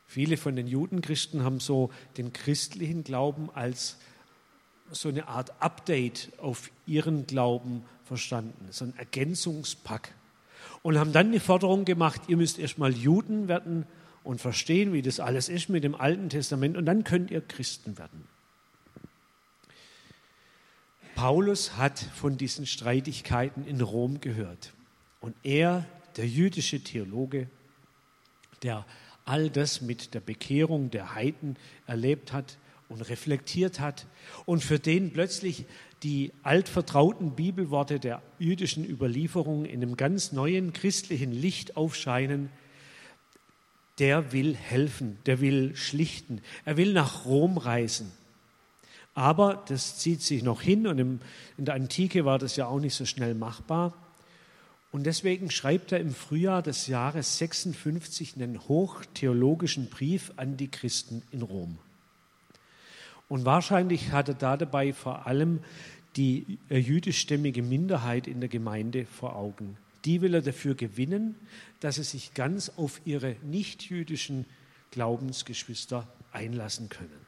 Viele 0.08 0.38
von 0.38 0.56
den 0.56 0.68
Judenchristen 0.68 1.44
haben 1.44 1.60
so 1.60 1.92
den 2.18 2.32
christlichen 2.32 3.04
Glauben 3.04 3.50
als 3.54 3.98
so 4.92 5.10
eine 5.10 5.28
Art 5.28 5.62
Update 5.62 6.32
auf 6.38 6.72
ihren 6.86 7.28
Glauben 7.28 7.84
verstanden, 8.06 8.68
so 8.70 8.86
ein 8.86 8.94
Ergänzungspack. 8.98 10.14
Und 10.84 11.00
haben 11.00 11.12
dann 11.12 11.32
die 11.32 11.40
Forderung 11.40 11.86
gemacht, 11.86 12.22
ihr 12.28 12.38
müsst 12.38 12.60
erstmal 12.60 12.94
Juden 12.94 13.48
werden 13.48 13.86
und 14.26 14.42
verstehen, 14.42 14.92
wie 14.92 15.02
das 15.02 15.20
alles 15.20 15.50
ist 15.50 15.70
mit 15.70 15.84
dem 15.84 15.96
Alten 15.96 16.30
Testament 16.30 16.76
und 16.78 16.86
dann 16.86 17.04
könnt 17.04 17.32
ihr 17.32 17.42
Christen 17.42 17.98
werden. 17.98 18.28
Paulus 21.16 21.78
hat 21.78 22.00
von 22.00 22.38
diesen 22.38 22.66
Streitigkeiten 22.66 23.66
in 23.66 23.80
Rom 23.80 24.20
gehört. 24.20 24.74
Und 25.22 25.36
er, 25.44 25.86
der 26.18 26.28
jüdische 26.28 26.82
Theologe, 26.82 27.48
der 28.64 28.86
all 29.24 29.50
das 29.50 29.82
mit 29.82 30.14
der 30.14 30.20
Bekehrung 30.20 30.92
der 30.92 31.16
Heiden 31.16 31.56
erlebt 31.88 32.34
hat 32.34 32.58
und 32.90 33.02
reflektiert 33.02 33.80
hat 33.80 34.06
und 34.46 34.64
für 34.64 34.78
den 34.78 35.12
plötzlich 35.12 35.66
die 36.04 36.32
altvertrauten 36.44 37.32
Bibelworte 37.32 38.00
der 38.00 38.22
jüdischen 38.38 38.88
Überlieferung 38.88 39.66
in 39.66 39.82
einem 39.82 39.98
ganz 39.98 40.32
neuen 40.32 40.74
christlichen 40.74 41.32
Licht 41.32 41.78
aufscheinen, 41.78 42.50
der 44.00 44.32
will 44.32 44.56
helfen, 44.56 45.18
der 45.26 45.40
will 45.40 45.76
schlichten, 45.76 46.42
er 46.66 46.78
will 46.78 46.94
nach 46.94 47.26
Rom 47.26 47.58
reisen. 47.58 48.12
Aber 49.14 49.64
das 49.68 49.98
zieht 49.98 50.22
sich 50.22 50.44
noch 50.44 50.62
hin 50.62 50.88
und 50.88 51.00
in 51.00 51.20
der 51.58 51.76
Antike 51.76 52.26
war 52.26 52.38
das 52.38 52.58
ja 52.58 52.68
auch 52.68 52.80
nicht 52.80 52.96
so 52.96 53.06
schnell 53.06 53.34
machbar. 53.34 53.94
Und 54.92 55.06
deswegen 55.06 55.52
schreibt 55.52 55.92
er 55.92 56.00
im 56.00 56.14
Frühjahr 56.14 56.62
des 56.62 56.88
Jahres 56.88 57.38
56 57.38 58.36
einen 58.36 58.68
hochtheologischen 58.68 59.90
Brief 59.90 60.34
an 60.36 60.58
die 60.58 60.70
Christen 60.70 61.22
in 61.32 61.42
Rom. 61.42 61.78
Und 63.28 63.46
wahrscheinlich 63.46 64.12
hat 64.12 64.30
er 64.30 64.36
da 64.36 64.58
dabei 64.58 64.94
vor 64.94 65.28
allem 65.28 65.60
die 66.16 66.60
jüdischstämmige 66.70 67.62
Minderheit 67.62 68.28
in 68.28 68.40
der 68.40 68.50
Gemeinde 68.50 69.06
vor 69.06 69.36
Augen 69.36 69.78
die 70.06 70.22
will 70.22 70.34
er 70.34 70.42
dafür 70.42 70.76
gewinnen, 70.76 71.36
dass 71.80 71.96
sie 71.96 72.04
sich 72.04 72.34
ganz 72.34 72.70
auf 72.78 73.02
ihre 73.06 73.36
nichtjüdischen 73.44 74.46
Glaubensgeschwister 74.92 76.08
einlassen 76.32 76.90
können. 76.90 77.26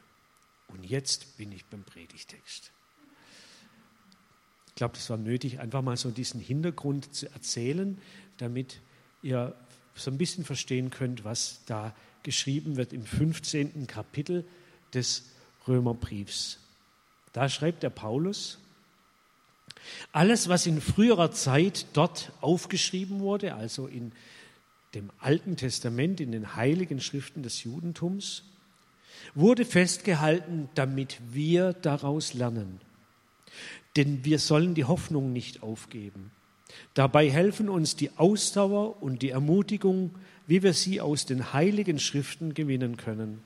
Und 0.68 0.84
jetzt 0.84 1.36
bin 1.36 1.50
ich 1.52 1.64
beim 1.66 1.82
Predigtext. 1.82 2.70
Ich 4.68 4.74
glaube, 4.74 4.94
das 4.94 5.10
war 5.10 5.16
nötig, 5.16 5.58
einfach 5.58 5.82
mal 5.82 5.96
so 5.96 6.10
diesen 6.10 6.40
Hintergrund 6.40 7.12
zu 7.14 7.28
erzählen, 7.32 7.98
damit 8.36 8.80
ihr 9.22 9.54
so 9.94 10.10
ein 10.10 10.18
bisschen 10.18 10.44
verstehen 10.44 10.90
könnt, 10.90 11.24
was 11.24 11.62
da 11.66 11.94
geschrieben 12.22 12.76
wird 12.76 12.92
im 12.92 13.04
15. 13.04 13.86
Kapitel 13.86 14.44
des 14.94 15.24
Römerbriefs. 15.66 16.60
Da 17.32 17.48
schreibt 17.48 17.82
der 17.82 17.90
Paulus, 17.90 18.58
alles, 20.12 20.48
was 20.48 20.66
in 20.66 20.80
früherer 20.80 21.30
Zeit 21.32 21.86
dort 21.92 22.32
aufgeschrieben 22.40 23.20
wurde, 23.20 23.54
also 23.54 23.86
in 23.86 24.12
dem 24.94 25.10
Alten 25.18 25.56
Testament, 25.56 26.20
in 26.20 26.32
den 26.32 26.56
heiligen 26.56 27.00
Schriften 27.00 27.42
des 27.42 27.62
Judentums, 27.62 28.44
wurde 29.34 29.64
festgehalten, 29.64 30.68
damit 30.74 31.20
wir 31.30 31.72
daraus 31.72 32.34
lernen. 32.34 32.80
Denn 33.96 34.24
wir 34.24 34.38
sollen 34.38 34.74
die 34.74 34.84
Hoffnung 34.84 35.32
nicht 35.32 35.62
aufgeben. 35.62 36.30
Dabei 36.94 37.30
helfen 37.30 37.68
uns 37.68 37.96
die 37.96 38.10
Ausdauer 38.16 39.02
und 39.02 39.22
die 39.22 39.30
Ermutigung, 39.30 40.14
wie 40.46 40.62
wir 40.62 40.72
sie 40.72 41.00
aus 41.00 41.26
den 41.26 41.52
heiligen 41.52 41.98
Schriften 41.98 42.54
gewinnen 42.54 42.96
können. 42.96 43.42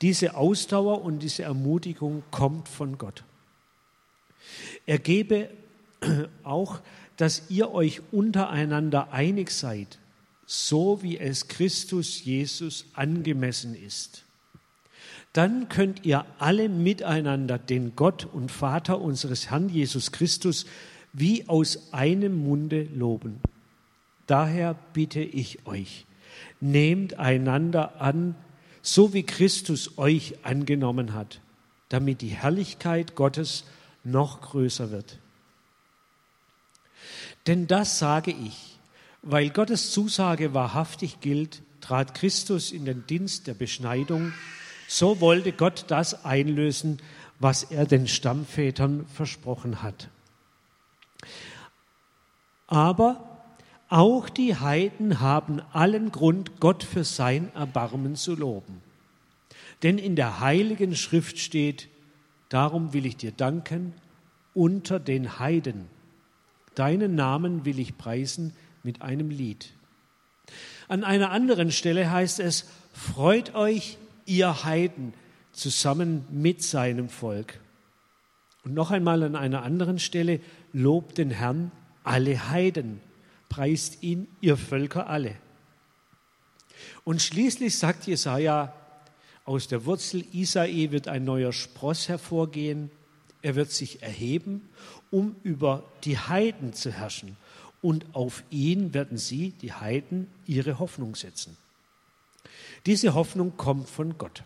Diese 0.00 0.36
Ausdauer 0.36 1.02
und 1.02 1.20
diese 1.20 1.42
Ermutigung 1.42 2.22
kommt 2.30 2.68
von 2.68 2.98
Gott. 2.98 3.24
Er 4.86 4.98
gebe 4.98 5.50
auch, 6.42 6.80
dass 7.16 7.44
ihr 7.48 7.72
euch 7.72 8.02
untereinander 8.12 9.12
einig 9.12 9.50
seid, 9.50 9.98
so 10.44 11.02
wie 11.02 11.18
es 11.18 11.48
Christus 11.48 12.24
Jesus 12.24 12.86
angemessen 12.94 13.74
ist. 13.74 14.24
Dann 15.32 15.68
könnt 15.68 16.04
ihr 16.06 16.24
alle 16.38 16.68
miteinander 16.68 17.58
den 17.58 17.94
Gott 17.96 18.26
und 18.32 18.50
Vater 18.50 19.00
unseres 19.00 19.50
Herrn 19.50 19.68
Jesus 19.68 20.12
Christus 20.12 20.66
wie 21.12 21.48
aus 21.48 21.92
einem 21.92 22.36
Munde 22.36 22.84
loben. 22.94 23.40
Daher 24.26 24.76
bitte 24.92 25.20
ich 25.20 25.66
euch, 25.66 26.06
nehmt 26.60 27.18
einander 27.18 28.00
an, 28.00 28.34
so 28.82 29.12
wie 29.12 29.24
Christus 29.24 29.98
euch 29.98 30.34
angenommen 30.42 31.12
hat, 31.12 31.40
damit 31.88 32.22
die 32.22 32.28
Herrlichkeit 32.28 33.14
Gottes 33.14 33.64
noch 34.06 34.40
größer 34.40 34.90
wird. 34.90 35.18
Denn 37.46 37.66
das 37.66 37.98
sage 37.98 38.30
ich, 38.30 38.78
weil 39.22 39.50
Gottes 39.50 39.90
Zusage 39.90 40.54
wahrhaftig 40.54 41.20
gilt, 41.20 41.62
trat 41.80 42.14
Christus 42.14 42.72
in 42.72 42.84
den 42.84 43.06
Dienst 43.06 43.46
der 43.46 43.54
Beschneidung, 43.54 44.32
so 44.88 45.20
wollte 45.20 45.52
Gott 45.52 45.84
das 45.88 46.24
einlösen, 46.24 47.02
was 47.38 47.64
er 47.64 47.86
den 47.86 48.08
Stammvätern 48.08 49.06
versprochen 49.06 49.82
hat. 49.82 50.08
Aber 52.66 53.44
auch 53.88 54.28
die 54.28 54.56
Heiden 54.56 55.20
haben 55.20 55.60
allen 55.72 56.10
Grund, 56.10 56.60
Gott 56.60 56.82
für 56.82 57.04
sein 57.04 57.54
Erbarmen 57.54 58.16
zu 58.16 58.34
loben. 58.34 58.80
Denn 59.82 59.98
in 59.98 60.16
der 60.16 60.40
heiligen 60.40 60.96
Schrift 60.96 61.38
steht, 61.38 61.88
darum 62.48 62.92
will 62.92 63.06
ich 63.06 63.16
dir 63.16 63.32
danken 63.32 63.94
unter 64.54 64.98
den 64.98 65.38
Heiden. 65.38 65.88
Deinen 66.74 67.14
Namen 67.14 67.64
will 67.64 67.78
ich 67.78 67.96
preisen 67.98 68.54
mit 68.82 69.02
einem 69.02 69.30
Lied. 69.30 69.72
An 70.88 71.04
einer 71.04 71.30
anderen 71.30 71.72
Stelle 71.72 72.10
heißt 72.10 72.40
es, 72.40 72.66
freut 72.92 73.54
euch, 73.54 73.98
ihr 74.24 74.64
Heiden, 74.64 75.14
zusammen 75.52 76.24
mit 76.30 76.62
seinem 76.62 77.08
Volk. 77.08 77.60
Und 78.64 78.74
noch 78.74 78.90
einmal 78.90 79.22
an 79.22 79.36
einer 79.36 79.62
anderen 79.62 79.98
Stelle, 79.98 80.40
lobt 80.72 81.18
den 81.18 81.30
Herrn 81.30 81.70
alle 82.04 82.50
Heiden, 82.50 83.00
preist 83.48 84.02
ihn 84.02 84.28
ihr 84.40 84.56
Völker 84.56 85.08
alle. 85.08 85.34
Und 87.04 87.22
schließlich 87.22 87.76
sagt 87.78 88.06
Jesaja, 88.06 88.72
aus 89.46 89.68
der 89.68 89.86
Wurzel 89.86 90.24
Isai 90.32 90.88
wird 90.90 91.06
ein 91.06 91.24
neuer 91.24 91.52
Spross 91.52 92.08
hervorgehen. 92.08 92.90
Er 93.42 93.54
wird 93.54 93.70
sich 93.70 94.02
erheben, 94.02 94.68
um 95.12 95.36
über 95.44 95.84
die 96.02 96.18
Heiden 96.18 96.72
zu 96.72 96.90
herrschen. 96.90 97.36
Und 97.80 98.04
auf 98.12 98.42
ihn 98.50 98.92
werden 98.92 99.18
sie, 99.18 99.50
die 99.62 99.72
Heiden, 99.72 100.26
ihre 100.46 100.80
Hoffnung 100.80 101.14
setzen. 101.14 101.56
Diese 102.86 103.14
Hoffnung 103.14 103.56
kommt 103.56 103.88
von 103.88 104.18
Gott. 104.18 104.42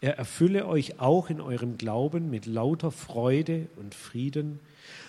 Er 0.00 0.16
erfülle 0.16 0.66
euch 0.66 1.00
auch 1.00 1.28
in 1.28 1.40
eurem 1.42 1.76
Glauben 1.76 2.30
mit 2.30 2.46
lauter 2.46 2.90
Freude 2.90 3.68
und 3.76 3.94
Frieden. 3.94 4.60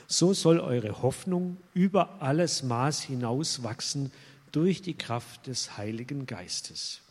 So 0.07 0.34
soll 0.34 0.60
eure 0.60 1.01
Hoffnung 1.01 1.57
über 1.74 2.22
alles 2.22 2.63
Maß 2.63 3.01
hinaus 3.01 3.63
wachsen 3.63 4.11
durch 4.51 4.81
die 4.81 4.94
Kraft 4.94 5.48
des 5.48 5.77
Heiligen 5.77 6.25
Geistes. 6.25 7.01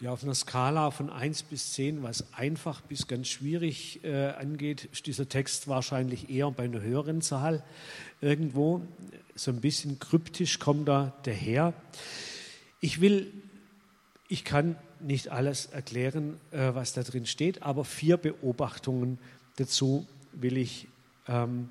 Ja, 0.00 0.12
auf 0.12 0.22
einer 0.22 0.34
Skala 0.34 0.92
von 0.92 1.10
1 1.10 1.42
bis 1.44 1.72
10, 1.72 2.04
was 2.04 2.32
einfach 2.32 2.80
bis 2.82 3.08
ganz 3.08 3.26
schwierig 3.26 4.04
äh, 4.04 4.28
angeht, 4.28 4.88
ist 4.92 5.06
dieser 5.06 5.28
Text 5.28 5.66
wahrscheinlich 5.66 6.30
eher 6.30 6.50
bei 6.52 6.64
einer 6.64 6.80
höheren 6.80 7.20
Zahl 7.20 7.64
irgendwo. 8.20 8.82
So 9.34 9.50
ein 9.50 9.60
bisschen 9.60 9.98
kryptisch 9.98 10.60
kommt 10.60 10.86
da 10.86 11.12
daher. 11.24 11.74
Ich 12.80 13.00
will 13.00 13.32
ich 14.28 14.44
kann 14.44 14.76
nicht 15.00 15.28
alles 15.28 15.66
erklären, 15.66 16.38
äh, 16.50 16.74
was 16.74 16.92
da 16.92 17.02
drin 17.02 17.26
steht, 17.26 17.62
aber 17.62 17.84
vier 17.84 18.18
Beobachtungen 18.18 19.18
dazu 19.56 20.06
will 20.32 20.58
ich 20.58 20.86
ähm, 21.26 21.70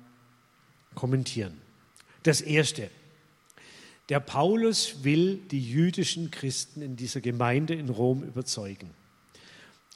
kommentieren. 0.94 1.56
Das 2.24 2.40
erste, 2.40 2.90
der 4.08 4.20
Paulus 4.20 5.04
will 5.04 5.36
die 5.36 5.60
jüdischen 5.60 6.30
Christen 6.30 6.80
in 6.80 6.96
dieser 6.96 7.20
Gemeinde 7.20 7.74
in 7.74 7.88
Rom 7.90 8.22
überzeugen. 8.22 8.90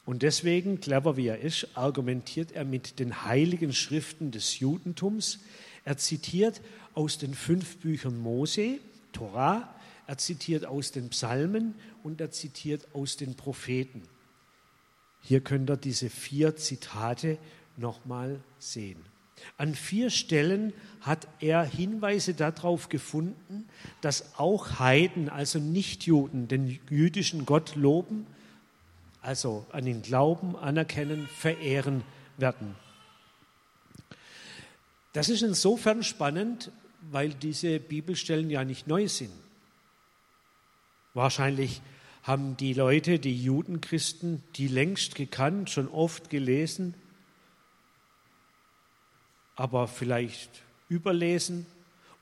Und 0.05 0.23
deswegen, 0.23 0.81
clever 0.81 1.17
wie 1.17 1.29
er 1.29 1.39
ist, 1.39 1.69
argumentiert 1.75 2.53
er 2.53 2.65
mit 2.65 2.99
den 2.99 3.25
heiligen 3.25 3.73
Schriften 3.73 4.31
des 4.31 4.59
Judentums. 4.59 5.39
Er 5.85 5.97
zitiert 5.97 6.61
aus 6.95 7.19
den 7.19 7.35
fünf 7.35 7.79
Büchern 7.79 8.19
Mose, 8.19 8.79
Torah, 9.13 9.75
er 10.07 10.19
zitiert 10.19 10.67
aus 10.67 10.91
den 10.91 11.09
Psalmen 11.11 11.75
und 12.03 12.21
er 12.21 12.31
zitiert 12.33 12.89
aus 12.95 13.17
den 13.17 13.35
Propheten. 13.35 14.03
Hier 15.21 15.41
könnt 15.41 15.71
ihr 15.71 15.77
diese 15.77 16.11
vier 16.11 16.57
Zitate 16.57 17.39
nochmal 17.77 18.41
sehen. 18.59 19.12
An 19.57 19.75
vier 19.75 20.11
Stellen 20.11 20.73
hat 21.01 21.27
er 21.41 21.65
Hinweise 21.65 22.35
darauf 22.35 22.89
gefunden, 22.89 23.69
dass 24.01 24.39
auch 24.39 24.79
Heiden, 24.79 25.29
also 25.29 25.59
Nichtjuden, 25.59 26.49
den 26.49 26.79
jüdischen 26.89 27.47
Gott 27.47 27.75
loben, 27.77 28.27
also 29.21 29.67
an 29.73 29.87
ihn 29.87 30.03
glauben, 30.03 30.57
anerkennen, 30.57 31.29
verehren 31.29 32.03
werden. 32.39 32.75
Das 35.13 35.29
ist 35.29 35.43
insofern 35.43 36.03
spannend, 36.03 36.71
weil 37.11 37.31
diese 37.31 37.79
Bibelstellen 37.79 38.51
ja 38.51 38.65
nicht 38.65 38.87
neu 38.87 39.09
sind. 39.09 39.33
Wahrscheinlich 41.15 41.83
haben 42.23 42.57
die 42.57 42.73
Leute, 42.73 43.19
die 43.19 43.43
Judenchristen, 43.43 44.43
die 44.55 44.69
längst 44.69 45.15
gekannt, 45.15 45.71
schon 45.71 45.89
oft 45.89 46.31
gelesen, 46.31 46.95
aber 49.57 49.89
vielleicht 49.89 50.63
überlesen 50.89 51.67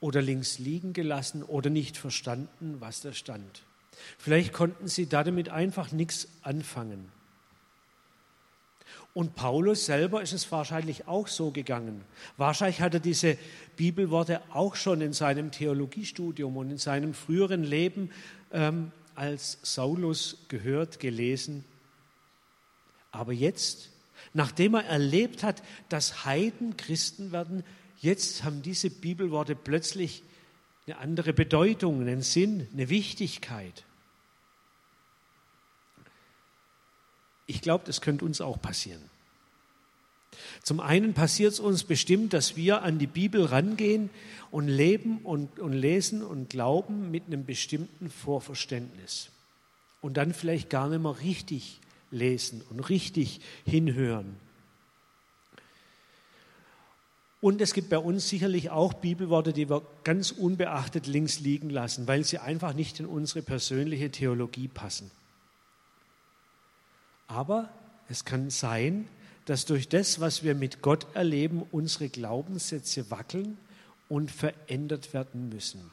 oder 0.01 0.23
links 0.23 0.59
liegen 0.59 0.93
gelassen 0.93 1.43
oder 1.43 1.71
nicht 1.71 1.97
verstanden, 1.97 2.77
was 2.81 3.01
da 3.01 3.12
stand. 3.12 3.62
Vielleicht 4.19 4.53
konnten 4.53 4.88
sie 4.88 5.07
damit 5.07 5.49
einfach 5.51 5.93
nichts 5.93 6.29
anfangen. 6.43 7.11
Und 9.12 9.35
Paulus 9.35 9.87
selber 9.87 10.23
ist 10.23 10.33
es 10.33 10.51
wahrscheinlich 10.53 11.09
auch 11.09 11.27
so 11.27 11.51
gegangen. 11.51 12.05
Wahrscheinlich 12.37 12.81
hat 12.81 12.95
er 12.95 13.01
diese 13.01 13.37
Bibelworte 13.77 14.40
auch 14.53 14.77
schon 14.77 15.01
in 15.01 15.12
seinem 15.12 15.51
Theologiestudium 15.51 16.57
und 16.57 16.71
in 16.71 16.79
seinem 16.79 17.12
früheren 17.12 17.64
Leben 17.64 18.11
ähm, 18.53 18.93
als 19.16 19.59
Saulus 19.62 20.38
gehört, 20.49 21.01
gelesen. 21.01 21.64
Aber 23.11 23.33
jetzt, 23.33 23.90
nachdem 24.33 24.75
er 24.75 24.85
erlebt 24.85 25.43
hat, 25.43 25.62
dass 25.88 26.25
Heiden 26.25 26.77
Christen 26.77 27.33
werden, 27.33 27.64
jetzt 27.99 28.45
haben 28.45 28.62
diese 28.62 28.90
Bibelworte 28.90 29.55
plötzlich 29.55 30.23
eine 30.87 30.99
andere 30.99 31.33
Bedeutung, 31.33 32.01
einen 32.01 32.23
Sinn, 32.23 32.69
eine 32.73 32.88
Wichtigkeit. 32.88 33.85
Ich 37.47 37.61
glaube, 37.61 37.85
das 37.85 38.01
könnte 38.01 38.25
uns 38.25 38.40
auch 38.40 38.61
passieren. 38.61 39.03
Zum 40.62 40.81
einen 40.81 41.14
passiert 41.14 41.53
es 41.53 41.61
uns 41.61 41.85
bestimmt, 41.85 42.33
dass 42.33 42.57
wir 42.57 42.83
an 42.83 42.99
die 42.99 43.07
Bibel 43.07 43.45
rangehen 43.45 44.11
und 44.51 44.69
leben 44.69 45.19
und, 45.19 45.59
und 45.59 45.73
lesen 45.73 46.23
und 46.23 46.51
glauben 46.51 47.11
mit 47.11 47.27
einem 47.27 47.45
bestimmten 47.45 48.11
Vorverständnis. 48.11 49.31
Und 50.01 50.16
dann 50.16 50.33
vielleicht 50.33 50.71
gar 50.71 50.88
nicht 50.88 51.03
mehr 51.03 51.21
richtig 51.21 51.81
lesen 52.11 52.62
und 52.70 52.81
richtig 52.81 53.40
hinhören. 53.64 54.37
Und 57.40 57.62
es 57.62 57.73
gibt 57.73 57.88
bei 57.88 57.99
uns 57.99 58.29
sicherlich 58.29 58.70
auch 58.70 58.92
Bibelworte, 58.92 59.53
die 59.53 59.70
wir 59.70 59.83
ganz 60.05 60.31
unbeachtet 60.31 61.07
links 61.07 61.40
liegen 61.40 61.70
lassen, 61.70 62.07
weil 62.07 62.25
sie 62.25 62.38
einfach 62.38 62.75
nicht 62.75 63.01
in 63.01 63.07
unsere 63.07 63.40
persönliche 63.40 64.11
Theologie 64.11 64.68
passen. 64.68 65.11
Aber 67.27 67.70
es 68.09 68.25
kann 68.25 68.51
sein, 68.51 69.09
dass 69.46 69.64
durch 69.64 69.88
das, 69.88 70.20
was 70.20 70.42
wir 70.42 70.55
mit 70.55 70.83
Gott 70.83 71.07
erleben, 71.14 71.62
unsere 71.70 72.09
Glaubenssätze 72.09 73.11
wackeln 73.11 73.57
und 74.09 74.31
verändert 74.31 75.14
werden 75.14 75.49
müssen. 75.49 75.90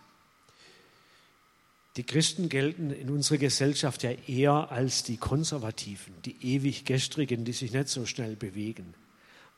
Die 1.97 2.03
Christen 2.03 2.47
gelten 2.47 2.91
in 2.91 3.10
unserer 3.10 3.39
Gesellschaft 3.39 4.03
ja 4.03 4.12
eher 4.27 4.71
als 4.71 5.01
die 5.01 5.17
Konservativen, 5.17 6.13
die 6.25 6.36
ewig 6.41 6.86
Gestrigen, 6.86 7.43
die 7.43 7.53
sich 7.53 7.73
nicht 7.73 7.89
so 7.89 8.05
schnell 8.05 8.36
bewegen. 8.36 8.93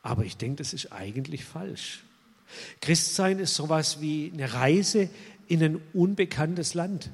Aber 0.01 0.23
ich 0.23 0.37
denke, 0.37 0.57
das 0.57 0.73
ist 0.73 0.93
eigentlich 0.93 1.43
falsch. 1.43 2.05
Christsein 2.79 3.39
ist 3.39 3.55
sowas 3.55 3.99
wie 3.99 4.31
eine 4.33 4.53
Reise 4.53 5.09
in 5.47 5.61
ein 5.61 5.81
unbekanntes 5.93 6.73
Land. 6.73 7.11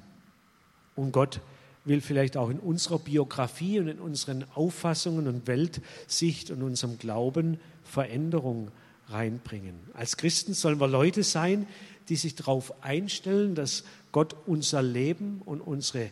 Und 0.95 1.11
Gott 1.11 1.41
will 1.85 2.01
vielleicht 2.01 2.37
auch 2.37 2.51
in 2.51 2.59
unserer 2.59 2.99
Biografie 2.99 3.79
und 3.79 3.87
in 3.87 3.99
unseren 3.99 4.45
Auffassungen 4.53 5.27
und 5.27 5.47
Weltsicht 5.47 6.51
und 6.51 6.61
unserem 6.61 6.99
Glauben 6.99 7.59
Veränderung 7.83 8.69
reinbringen. 9.09 9.75
Als 9.93 10.17
Christen 10.17 10.53
sollen 10.53 10.79
wir 10.79 10.87
Leute 10.87 11.23
sein, 11.23 11.67
die 12.09 12.15
sich 12.15 12.35
darauf 12.35 12.83
einstellen, 12.83 13.55
dass 13.55 13.83
Gott 14.11 14.35
unser 14.45 14.81
Leben 14.81 15.41
und 15.45 15.61
unsere 15.61 16.09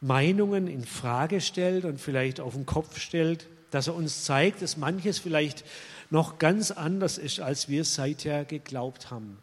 Meinungen 0.00 0.66
in 0.66 0.84
Frage 0.84 1.40
stellt 1.40 1.84
und 1.84 2.00
vielleicht 2.00 2.40
auf 2.40 2.54
den 2.54 2.66
Kopf 2.66 2.98
stellt, 2.98 3.48
dass 3.70 3.86
er 3.86 3.94
uns 3.94 4.24
zeigt, 4.24 4.62
dass 4.62 4.76
manches 4.76 5.18
vielleicht 5.18 5.64
noch 6.10 6.38
ganz 6.38 6.70
anders 6.70 7.18
ist, 7.18 7.40
als 7.40 7.68
wir 7.68 7.84
seither 7.84 8.44
geglaubt 8.44 9.10
haben. 9.10 9.38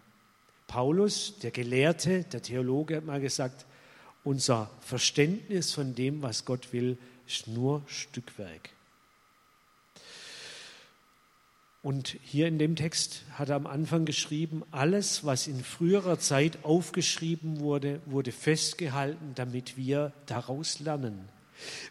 Paulus, 0.67 1.39
der 1.41 1.51
Gelehrte, 1.51 2.25
der 2.25 2.43
Theologe, 2.43 2.97
hat 2.97 3.05
mal 3.05 3.19
gesagt, 3.19 3.65
unser 4.23 4.69
Verständnis 4.81 5.73
von 5.73 5.95
dem, 5.95 6.21
was 6.21 6.45
Gott 6.45 6.71
will, 6.71 6.97
ist 7.25 7.47
nur 7.47 7.81
Stückwerk. 7.87 8.69
Und 11.81 12.17
hier 12.23 12.47
in 12.47 12.59
dem 12.59 12.75
Text 12.75 13.23
hat 13.33 13.49
er 13.49 13.55
am 13.55 13.65
Anfang 13.65 14.03
geschrieben, 14.03 14.63
alles, 14.71 15.23
was 15.23 15.47
in 15.47 15.63
früherer 15.63 16.19
Zeit 16.19 16.65
aufgeschrieben 16.65 17.59
wurde, 17.59 18.01
wurde 18.05 18.33
festgehalten, 18.33 19.31
damit 19.35 19.77
wir 19.77 20.11
daraus 20.25 20.79
lernen. 20.79 21.29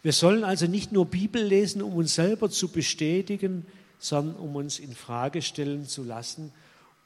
Wir 0.03 0.13
sollen 0.13 0.43
also 0.43 0.67
nicht 0.67 0.91
nur 0.91 1.05
Bibel 1.05 1.43
lesen, 1.43 1.81
um 1.81 1.95
uns 1.95 2.15
selber 2.15 2.49
zu 2.49 2.69
bestätigen, 2.69 3.65
sondern 3.97 4.35
um 4.35 4.55
uns 4.55 4.79
in 4.79 4.93
Frage 4.93 5.41
stellen 5.41 5.85
zu 5.85 6.03
lassen 6.03 6.51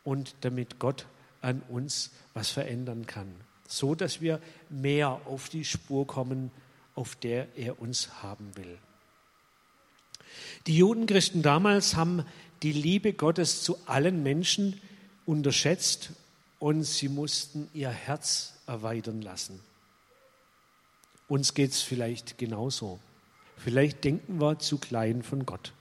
und 0.03 0.35
damit 0.41 0.79
Gott 0.79 1.05
an 1.41 1.61
uns 1.69 2.11
was 2.33 2.49
verändern 2.49 3.05
kann, 3.05 3.27
so 3.67 3.95
dass 3.95 4.21
wir 4.21 4.39
mehr 4.69 5.21
auf 5.25 5.49
die 5.49 5.65
Spur 5.65 6.05
kommen, 6.05 6.51
auf 6.95 7.15
der 7.15 7.47
er 7.57 7.81
uns 7.81 8.21
haben 8.21 8.55
will. 8.55 8.77
Die 10.67 10.77
Judenchristen 10.77 11.41
damals 11.41 11.95
haben 11.95 12.25
die 12.61 12.71
Liebe 12.71 13.13
Gottes 13.13 13.63
zu 13.63 13.77
allen 13.85 14.23
Menschen 14.23 14.79
unterschätzt 15.25 16.11
und 16.59 16.83
sie 16.83 17.09
mussten 17.09 17.69
ihr 17.73 17.89
Herz 17.89 18.53
erweitern 18.67 19.21
lassen. 19.21 19.59
Uns 21.27 21.53
geht 21.53 21.71
es 21.71 21.81
vielleicht 21.81 22.37
genauso. 22.37 22.99
Vielleicht 23.57 24.03
denken 24.03 24.39
wir 24.39 24.59
zu 24.59 24.77
klein 24.77 25.23
von 25.23 25.45
Gott. 25.45 25.73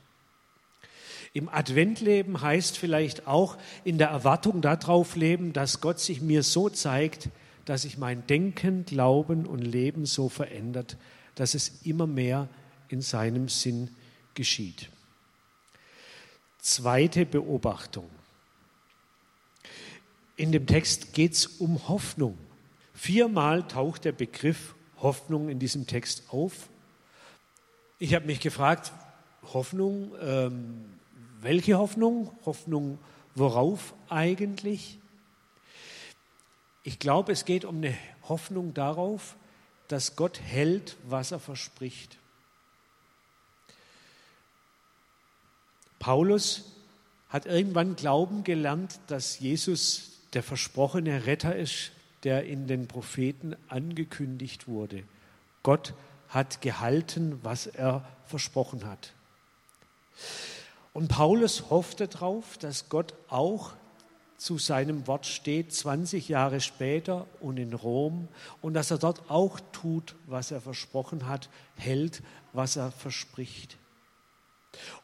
Im 1.34 1.48
Adventleben 1.48 2.40
heißt 2.40 2.76
vielleicht 2.76 3.26
auch 3.26 3.56
in 3.84 3.96
der 3.96 4.08
Erwartung 4.08 4.60
darauf 4.60 5.16
leben, 5.16 5.52
dass 5.52 5.80
Gott 5.80 5.98
sich 5.98 6.20
mir 6.20 6.42
so 6.42 6.68
zeigt, 6.68 7.30
dass 7.64 7.82
sich 7.82 7.96
mein 7.96 8.26
Denken, 8.26 8.84
Glauben 8.84 9.46
und 9.46 9.60
Leben 9.60 10.04
so 10.04 10.28
verändert, 10.28 10.96
dass 11.34 11.54
es 11.54 11.80
immer 11.84 12.06
mehr 12.06 12.48
in 12.88 13.00
seinem 13.00 13.48
Sinn 13.48 13.88
geschieht. 14.34 14.90
Zweite 16.58 17.26
Beobachtung. 17.26 18.08
In 20.36 20.52
dem 20.52 20.66
Text 20.66 21.12
geht 21.12 21.32
es 21.32 21.46
um 21.46 21.88
Hoffnung. 21.88 22.38
Viermal 22.94 23.66
taucht 23.66 24.04
der 24.04 24.12
Begriff 24.12 24.74
Hoffnung 24.98 25.48
in 25.48 25.58
diesem 25.58 25.86
Text 25.86 26.24
auf. 26.30 26.68
Ich 27.98 28.14
habe 28.14 28.26
mich 28.26 28.40
gefragt, 28.40 28.92
Hoffnung, 29.52 30.12
ähm, 30.20 30.84
welche 31.40 31.78
Hoffnung? 31.78 32.30
Hoffnung 32.44 32.98
worauf 33.34 33.94
eigentlich? 34.08 34.98
Ich 36.84 36.98
glaube, 36.98 37.32
es 37.32 37.44
geht 37.44 37.64
um 37.64 37.76
eine 37.76 37.96
Hoffnung 38.28 38.74
darauf, 38.74 39.36
dass 39.88 40.16
Gott 40.16 40.40
hält, 40.40 40.96
was 41.04 41.32
er 41.32 41.40
verspricht. 41.40 42.18
Paulus 46.02 46.64
hat 47.28 47.46
irgendwann 47.46 47.94
glauben 47.94 48.42
gelernt, 48.42 48.98
dass 49.06 49.38
Jesus 49.38 50.18
der 50.32 50.42
versprochene 50.42 51.26
Retter 51.26 51.54
ist, 51.54 51.92
der 52.24 52.44
in 52.44 52.66
den 52.66 52.88
Propheten 52.88 53.54
angekündigt 53.68 54.66
wurde. 54.66 55.04
Gott 55.62 55.94
hat 56.28 56.60
gehalten, 56.60 57.38
was 57.44 57.68
er 57.68 58.04
versprochen 58.26 58.84
hat. 58.84 59.12
Und 60.92 61.06
Paulus 61.06 61.70
hoffte 61.70 62.08
darauf, 62.08 62.58
dass 62.58 62.88
Gott 62.88 63.14
auch 63.28 63.70
zu 64.36 64.58
seinem 64.58 65.06
Wort 65.06 65.24
steht, 65.24 65.72
20 65.72 66.28
Jahre 66.28 66.60
später 66.60 67.28
und 67.38 67.58
in 67.58 67.74
Rom, 67.74 68.26
und 68.60 68.74
dass 68.74 68.90
er 68.90 68.98
dort 68.98 69.30
auch 69.30 69.60
tut, 69.70 70.16
was 70.26 70.50
er 70.50 70.60
versprochen 70.60 71.28
hat, 71.28 71.48
hält, 71.76 72.24
was 72.52 72.74
er 72.74 72.90
verspricht. 72.90 73.78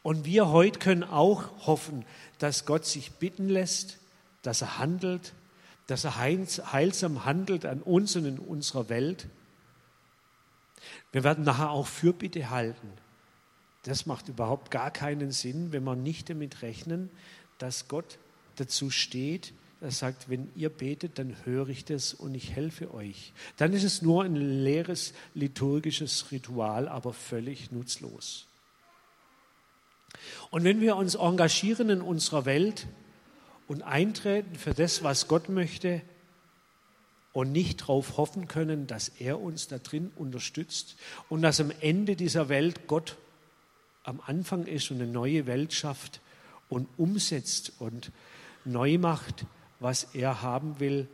Und 0.03 0.25
wir 0.25 0.49
heute 0.49 0.79
können 0.79 1.03
auch 1.03 1.67
hoffen, 1.67 2.05
dass 2.39 2.65
Gott 2.65 2.85
sich 2.85 3.11
bitten 3.13 3.49
lässt, 3.49 3.97
dass 4.41 4.61
er 4.61 4.79
handelt, 4.79 5.33
dass 5.87 6.03
er 6.03 6.17
heilsam 6.17 7.25
handelt 7.25 7.65
an 7.65 7.81
uns 7.81 8.15
und 8.15 8.25
in 8.25 8.39
unserer 8.39 8.89
Welt. 8.89 9.27
Wir 11.11 11.23
werden 11.23 11.43
nachher 11.43 11.71
auch 11.71 11.87
Fürbitte 11.87 12.49
halten. 12.49 12.91
Das 13.83 14.05
macht 14.05 14.27
überhaupt 14.27 14.71
gar 14.71 14.91
keinen 14.91 15.31
Sinn, 15.31 15.71
wenn 15.71 15.83
wir 15.83 15.95
nicht 15.95 16.29
damit 16.29 16.61
rechnen, 16.61 17.09
dass 17.57 17.87
Gott 17.87 18.19
dazu 18.55 18.89
steht, 18.89 19.53
er 19.81 19.91
sagt, 19.91 20.29
wenn 20.29 20.51
ihr 20.55 20.69
betet, 20.69 21.19
dann 21.19 21.35
höre 21.45 21.69
ich 21.69 21.85
das 21.85 22.13
und 22.13 22.35
ich 22.35 22.51
helfe 22.51 22.93
euch. 22.93 23.31
Dann 23.55 23.71
ist 23.71 23.85
es 23.85 24.01
nur 24.01 24.25
ein 24.25 24.35
leeres 24.35 25.13
liturgisches 25.33 26.31
Ritual, 26.31 26.89
aber 26.89 27.13
völlig 27.13 27.71
nutzlos. 27.71 28.48
Und 30.51 30.63
wenn 30.63 30.81
wir 30.81 30.95
uns 30.95 31.15
engagieren 31.15 31.89
in 31.89 32.01
unserer 32.01 32.45
Welt 32.45 32.87
und 33.67 33.83
eintreten 33.83 34.55
für 34.55 34.73
das, 34.73 35.03
was 35.03 35.27
Gott 35.27 35.49
möchte, 35.49 36.01
und 37.33 37.51
nicht 37.51 37.81
darauf 37.81 38.17
hoffen 38.17 38.47
können, 38.47 38.87
dass 38.87 39.09
er 39.09 39.39
uns 39.39 39.67
da 39.67 39.77
drin 39.77 40.11
unterstützt 40.15 40.95
und 41.29 41.41
dass 41.41 41.61
am 41.61 41.71
Ende 41.79 42.15
dieser 42.15 42.49
Welt 42.49 42.87
Gott 42.87 43.17
am 44.03 44.21
Anfang 44.25 44.65
ist 44.65 44.91
und 44.91 45.01
eine 45.01 45.11
neue 45.11 45.45
Welt 45.45 45.73
schafft 45.73 46.21
und 46.69 46.87
umsetzt 46.97 47.73
und 47.79 48.11
neu 48.65 48.97
macht, 48.97 49.45
was 49.79 50.15
er 50.15 50.41
haben 50.41 50.79
will, 50.79 51.07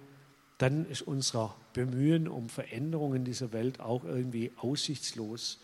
dann 0.58 0.90
ist 0.90 1.02
unser 1.02 1.56
Bemühen 1.74 2.28
um 2.28 2.50
Veränderung 2.50 3.14
in 3.16 3.26
dieser 3.26 3.52
Welt 3.52 3.80
auch 3.82 4.06
irgendwie 4.06 4.52
aussichtslos 4.58 5.60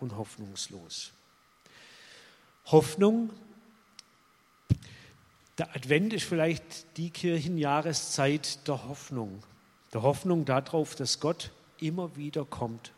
und 0.00 0.16
hoffnungslos. 0.16 1.12
Hoffnung. 2.66 3.30
Der 5.58 5.74
Advent 5.76 6.12
ist 6.12 6.24
vielleicht 6.24 6.96
die 6.96 7.10
Kirchenjahreszeit 7.10 8.66
der 8.66 8.88
Hoffnung. 8.88 9.42
Der 9.92 10.02
Hoffnung 10.02 10.44
darauf, 10.44 10.94
dass 10.96 11.20
Gott 11.20 11.52
immer 11.78 12.16
wieder 12.16 12.44
kommt. 12.44 12.92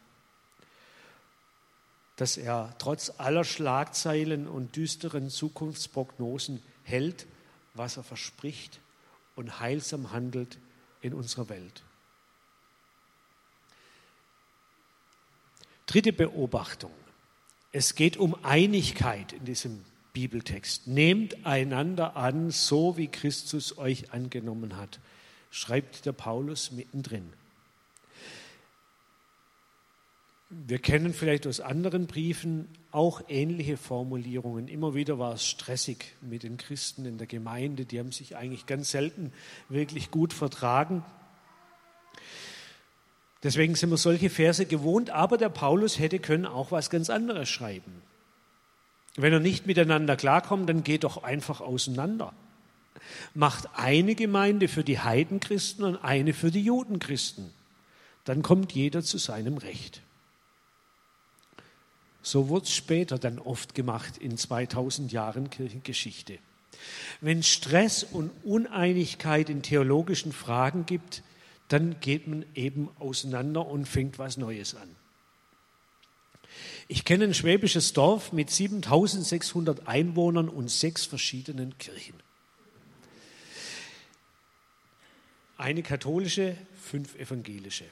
Dass 2.17 2.37
er 2.37 2.75
trotz 2.79 3.13
aller 3.19 3.45
Schlagzeilen 3.45 4.49
und 4.49 4.77
düsteren 4.77 5.29
Zukunftsprognosen 5.29 6.63
hält, 6.85 7.27
was 7.75 7.97
er 7.97 8.05
verspricht 8.05 8.81
und 9.35 9.61
heilsam 9.61 10.13
handelt 10.13 10.59
in 11.03 11.13
unserer 11.13 11.49
Welt. 11.49 11.83
Dritte 15.87 16.13
Beobachtung. 16.13 16.93
Es 17.79 17.95
geht 17.95 18.17
um 18.17 18.35
Einigkeit 18.43 19.35
in 19.35 19.45
diesem 19.45 19.85
Bibeltext. 20.15 20.87
Nehmt 20.87 21.45
einander 21.45 22.17
an, 22.17 22.51
so 22.51 22.97
wie 22.97 23.07
Christus 23.07 23.77
euch 23.77 24.15
angenommen 24.15 24.79
hat, 24.79 24.99
schreibt 25.51 26.07
der 26.07 26.13
Paulus 26.13 26.71
mittendrin. 26.73 27.35
Wir 30.49 30.79
kennen 30.79 31.13
vielleicht 31.13 31.47
aus 31.47 31.61
anderen 31.61 32.07
Briefen 32.07 32.67
auch 32.93 33.21
ähnliche 33.29 33.77
Formulierungen. 33.77 34.69
Immer 34.69 34.95
wieder 34.95 35.19
war 35.19 35.35
es 35.35 35.47
stressig 35.47 36.15
mit 36.23 36.45
den 36.45 36.57
Christen 36.57 37.05
in 37.05 37.19
der 37.19 37.27
Gemeinde. 37.27 37.85
Die 37.85 37.99
haben 37.99 38.11
sich 38.11 38.37
eigentlich 38.37 38.65
ganz 38.65 38.91
selten 38.91 39.35
wirklich 39.69 40.11
gut 40.11 40.33
vertragen. 40.33 41.05
Deswegen 43.47 43.77
sind 43.77 43.91
wir 43.91 43.97
solche 43.97 44.29
Verse 44.29 44.67
gewohnt, 44.67 45.11
aber 45.11 45.39
der 45.39 45.51
Paulus 45.51 46.01
hätte 46.01 46.19
können 46.19 46.47
auch 46.47 46.73
was 46.73 46.91
ganz 46.91 47.11
anderes 47.11 47.49
schreiben. 47.49 48.03
Wenn 49.15 49.33
er 49.33 49.39
nicht 49.39 49.69
miteinander 49.69 50.17
klarkommt, 50.17 50.69
dann 50.69 50.83
geht 50.83 51.05
doch 51.05 51.23
einfach 51.23 51.61
auseinander. 51.61 52.33
Macht 53.35 53.69
eine 53.77 54.17
Gemeinde 54.17 54.67
für 54.67 54.83
die 54.83 54.99
Heidenchristen 54.99 55.85
und 55.85 55.95
eine 55.95 56.35
für 56.35 56.51
die 56.51 56.65
Judenchristen. 56.65 57.53
Dann 58.25 58.43
kommt 58.43 58.73
jeder 58.73 59.05
zu 59.05 59.17
seinem 59.17 59.59
Recht. 59.59 60.03
So 62.23 62.49
wurde 62.49 62.65
es 62.65 62.75
später 62.75 63.17
dann 63.17 63.39
oft 63.39 63.77
gemacht 63.77 64.19
in 64.19 64.37
2000 64.37 65.13
Jahren 65.13 65.51
Kirchengeschichte. 65.51 66.41
Wenn 67.21 67.45
Stress 67.45 68.03
und 68.03 68.33
Uneinigkeit 68.43 69.51
in 69.51 69.63
theologischen 69.63 70.33
Fragen 70.33 70.85
gibt, 70.85 71.23
dann 71.69 72.01
geht 72.01 72.27
man 72.27 72.45
eben 72.55 72.89
auseinander 72.99 73.67
und 73.67 73.87
fängt 73.87 74.19
was 74.19 74.37
Neues 74.37 74.75
an. 74.75 74.89
Ich 76.89 77.05
kenne 77.05 77.25
ein 77.25 77.35
schwäbisches 77.35 77.93
Dorf 77.93 78.33
mit 78.33 78.51
7600 78.51 79.89
Einwohnern 79.89 80.49
und 80.49 80.71
sechs 80.71 81.05
verschiedenen 81.05 81.77
Kirchen. 81.79 82.15
Eine 85.59 85.83
katholische, 85.83 86.57
fünf 86.81 87.17
evangelische. 87.17 87.87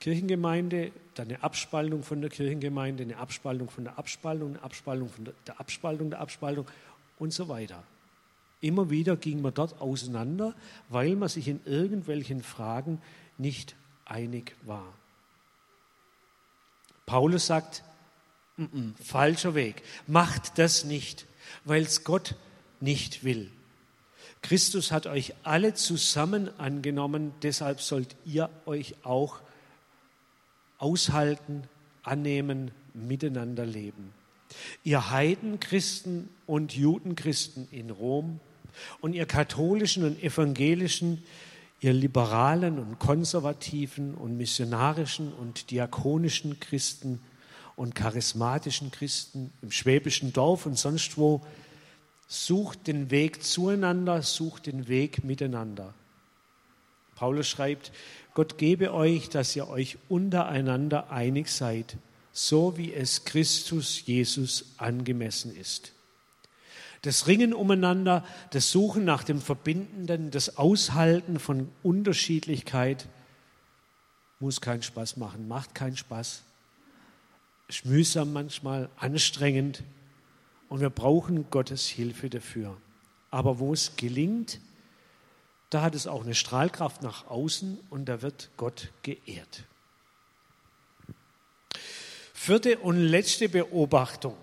Kirchengemeinde, 0.00 0.92
dann 1.14 1.28
eine 1.28 1.42
Abspaltung 1.42 2.04
von 2.04 2.20
der 2.20 2.30
Kirchengemeinde, 2.30 3.02
eine 3.02 3.16
Abspaltung 3.16 3.68
von 3.68 3.84
der 3.84 3.98
Abspaltung, 3.98 4.50
eine 4.50 4.62
Abspaltung 4.62 5.10
von 5.10 5.24
der 5.24 5.60
Abspaltung 5.60 6.10
der 6.10 6.20
Abspaltung 6.20 6.66
und 7.18 7.32
so 7.32 7.48
weiter. 7.48 7.82
Immer 8.60 8.90
wieder 8.90 9.16
ging 9.16 9.40
man 9.40 9.54
dort 9.54 9.80
auseinander, 9.80 10.54
weil 10.88 11.14
man 11.14 11.28
sich 11.28 11.48
in 11.48 11.60
irgendwelchen 11.64 12.42
Fragen 12.42 13.00
nicht 13.36 13.76
einig 14.04 14.56
war. 14.62 14.92
Paulus 17.06 17.46
sagt, 17.46 17.84
N 18.56 18.68
-n, 18.74 19.02
falscher 19.02 19.54
Weg, 19.54 19.82
macht 20.08 20.58
das 20.58 20.84
nicht, 20.84 21.26
weil 21.64 21.82
es 21.82 22.02
Gott 22.02 22.34
nicht 22.80 23.22
will. 23.22 23.50
Christus 24.42 24.90
hat 24.90 25.06
euch 25.06 25.34
alle 25.44 25.74
zusammen 25.74 26.50
angenommen, 26.58 27.32
deshalb 27.42 27.80
sollt 27.80 28.16
ihr 28.24 28.50
euch 28.66 28.94
auch 29.04 29.40
aushalten, 30.78 31.64
annehmen, 32.02 32.70
miteinander 32.94 33.66
leben. 33.66 34.12
Ihr 34.82 35.10
Heidenchristen 35.10 36.28
und 36.46 36.74
Judenchristen 36.74 37.68
in 37.70 37.90
Rom 37.90 38.40
und 39.00 39.14
ihr 39.14 39.26
katholischen 39.26 40.04
und 40.04 40.22
evangelischen, 40.22 41.22
ihr 41.80 41.92
liberalen 41.92 42.78
und 42.78 42.98
konservativen 42.98 44.14
und 44.14 44.36
missionarischen 44.36 45.32
und 45.32 45.70
diakonischen 45.70 46.58
Christen 46.60 47.20
und 47.76 47.94
charismatischen 47.94 48.90
Christen 48.90 49.52
im 49.62 49.70
schwäbischen 49.70 50.32
Dorf 50.32 50.66
und 50.66 50.76
sonst 50.76 51.16
wo, 51.16 51.42
sucht 52.26 52.86
den 52.86 53.10
Weg 53.10 53.42
zueinander, 53.42 54.22
sucht 54.22 54.66
den 54.66 54.88
Weg 54.88 55.24
miteinander. 55.24 55.94
Paulus 57.14 57.48
schreibt, 57.48 57.90
Gott 58.34 58.58
gebe 58.58 58.92
euch, 58.92 59.28
dass 59.28 59.56
ihr 59.56 59.68
euch 59.68 59.98
untereinander 60.08 61.10
einig 61.10 61.48
seid, 61.48 61.96
so 62.32 62.76
wie 62.76 62.92
es 62.92 63.24
Christus 63.24 64.06
Jesus 64.06 64.66
angemessen 64.76 65.56
ist. 65.56 65.92
Das 67.02 67.26
Ringen 67.26 67.54
umeinander, 67.54 68.24
das 68.50 68.70
Suchen 68.70 69.04
nach 69.04 69.22
dem 69.22 69.40
Verbindenden, 69.40 70.30
das 70.30 70.56
Aushalten 70.56 71.38
von 71.38 71.70
Unterschiedlichkeit 71.82 73.08
muss 74.40 74.60
keinen 74.60 74.82
Spaß 74.82 75.16
machen, 75.16 75.48
macht 75.48 75.74
keinen 75.74 75.96
Spaß. 75.96 76.42
Ist 77.68 77.84
mühsam 77.84 78.32
manchmal, 78.32 78.88
anstrengend 78.96 79.82
und 80.68 80.80
wir 80.80 80.90
brauchen 80.90 81.50
Gottes 81.50 81.86
Hilfe 81.86 82.30
dafür. 82.30 82.76
Aber 83.30 83.58
wo 83.58 83.72
es 83.72 83.96
gelingt, 83.96 84.60
da 85.70 85.82
hat 85.82 85.94
es 85.94 86.06
auch 86.06 86.24
eine 86.24 86.34
Strahlkraft 86.34 87.02
nach 87.02 87.26
außen 87.26 87.78
und 87.90 88.06
da 88.06 88.22
wird 88.22 88.50
Gott 88.56 88.90
geehrt. 89.02 89.64
Vierte 92.32 92.78
und 92.78 92.96
letzte 92.96 93.48
Beobachtung. 93.48 94.36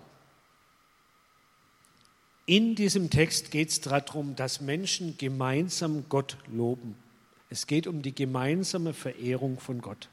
In 2.46 2.76
diesem 2.76 3.10
Text 3.10 3.50
geht 3.50 3.70
es 3.70 3.80
darum, 3.80 4.36
dass 4.36 4.60
Menschen 4.60 5.18
gemeinsam 5.18 6.04
Gott 6.08 6.36
loben. 6.46 6.94
Es 7.50 7.66
geht 7.66 7.88
um 7.88 8.02
die 8.02 8.14
gemeinsame 8.14 8.94
Verehrung 8.94 9.58
von 9.58 9.80
Gott. 9.80 10.08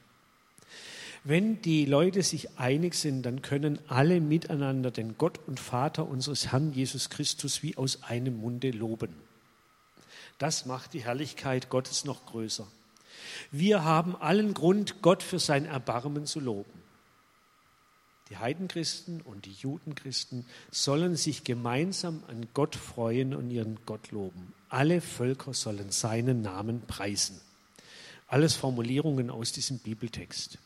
Wenn 1.24 1.62
die 1.62 1.86
Leute 1.86 2.24
sich 2.24 2.58
einig 2.58 2.96
sind, 2.96 3.22
dann 3.24 3.44
können 3.44 3.78
alle 3.88 4.20
miteinander 4.20 4.90
den 4.90 5.16
Gott 5.18 5.40
und 5.46 5.60
Vater 5.60 6.08
unseres 6.08 6.52
Herrn 6.52 6.74
Jesus 6.74 7.12
Christus 7.12 7.62
wie 7.62 7.78
aus 7.78 8.02
einem 8.02 8.42
Munde 8.42 8.72
loben. 8.72 9.14
Das 10.40 10.66
macht 10.66 10.94
die 10.94 11.04
Herrlichkeit 11.04 11.70
Gottes 11.70 12.04
noch 12.04 12.26
größer. 12.26 12.68
Wir 13.52 13.84
haben 13.84 14.16
allen 14.16 14.56
Grund, 14.56 15.02
Gott 15.02 15.22
für 15.22 15.40
sein 15.40 15.66
Erbarmen 15.66 16.26
zu 16.26 16.40
loben. 16.40 16.83
Die 18.34 18.40
Heidenchristen 18.40 19.22
und 19.22 19.46
die 19.46 19.52
Judenchristen 19.52 20.44
sollen 20.72 21.16
sich 21.16 21.44
gemeinsam 21.44 22.24
an 22.28 22.48
Gott 22.56 22.76
freuen 22.76 23.36
und 23.36 23.52
ihren 23.52 23.78
Gott 23.86 24.10
loben. 24.10 24.56
Alle 24.70 25.02
Völker 25.02 25.54
sollen 25.54 25.92
seinen 25.92 26.42
Namen 26.42 26.82
preisen. 26.88 27.40
Alles 28.26 28.56
Formulierungen 28.56 29.30
aus 29.30 29.52
diesem 29.52 29.78
Bibeltext. 29.78 30.58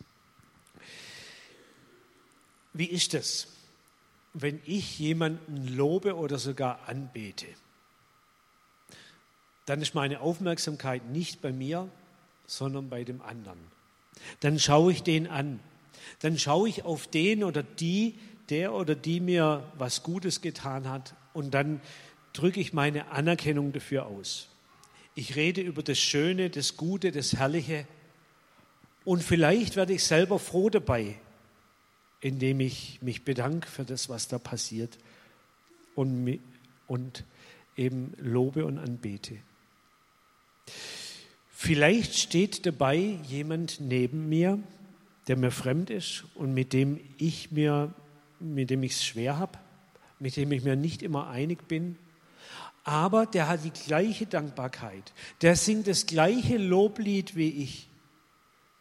Wie 2.71 2.85
ist 2.85 3.13
es, 3.13 3.49
wenn 4.33 4.61
ich 4.63 4.97
jemanden 4.97 5.67
lobe 5.67 6.15
oder 6.15 6.39
sogar 6.39 6.87
anbete? 6.87 7.47
Dann 9.65 9.81
ist 9.81 9.93
meine 9.93 10.21
Aufmerksamkeit 10.21 11.05
nicht 11.09 11.41
bei 11.41 11.51
mir, 11.51 11.89
sondern 12.45 12.87
bei 12.87 13.03
dem 13.03 13.21
anderen. 13.21 13.59
Dann 14.39 14.57
schaue 14.57 14.93
ich 14.93 15.03
den 15.03 15.27
an 15.27 15.59
dann 16.19 16.37
schaue 16.37 16.69
ich 16.69 16.83
auf 16.83 17.07
den 17.07 17.43
oder 17.43 17.63
die, 17.63 18.15
der 18.49 18.73
oder 18.73 18.95
die 18.95 19.19
mir 19.19 19.71
was 19.77 20.03
Gutes 20.03 20.41
getan 20.41 20.89
hat 20.89 21.15
und 21.33 21.53
dann 21.53 21.81
drücke 22.33 22.59
ich 22.59 22.73
meine 22.73 23.11
Anerkennung 23.11 23.73
dafür 23.73 24.05
aus. 24.05 24.47
Ich 25.15 25.35
rede 25.35 25.61
über 25.61 25.83
das 25.83 25.99
Schöne, 25.99 26.49
das 26.49 26.77
Gute, 26.77 27.11
das 27.11 27.33
Herrliche 27.33 27.87
und 29.03 29.23
vielleicht 29.23 29.75
werde 29.75 29.93
ich 29.93 30.03
selber 30.03 30.37
froh 30.37 30.69
dabei, 30.69 31.15
indem 32.21 32.59
ich 32.59 33.01
mich 33.01 33.23
bedanke 33.23 33.67
für 33.67 33.85
das, 33.85 34.09
was 34.09 34.27
da 34.27 34.37
passiert 34.37 34.97
und, 35.95 36.39
und 36.87 37.23
eben 37.75 38.13
lobe 38.17 38.65
und 38.65 38.77
anbete. 38.77 39.37
Vielleicht 41.49 42.15
steht 42.15 42.65
dabei 42.65 42.97
jemand 43.27 43.79
neben 43.79 44.29
mir, 44.29 44.59
der 45.27 45.37
mir 45.37 45.51
fremd 45.51 45.89
ist 45.89 46.25
und 46.35 46.53
mit 46.53 46.73
dem 46.73 46.99
ich 47.17 47.51
mir, 47.51 47.93
mit 48.39 48.69
dem 48.69 48.83
ich 48.83 48.93
es 48.93 49.05
schwer 49.05 49.37
habe, 49.37 49.59
mit 50.19 50.35
dem 50.35 50.51
ich 50.51 50.63
mir 50.63 50.75
nicht 50.75 51.03
immer 51.03 51.27
einig 51.27 51.67
bin. 51.67 51.97
Aber 52.83 53.25
der 53.25 53.49
hat 53.49 53.65
die 53.65 53.71
gleiche 53.71 54.25
Dankbarkeit. 54.25 55.13
Der 55.41 55.55
singt 55.55 55.87
das 55.87 56.05
gleiche 56.05 56.57
Loblied 56.57 57.35
wie 57.35 57.63
ich. 57.63 57.89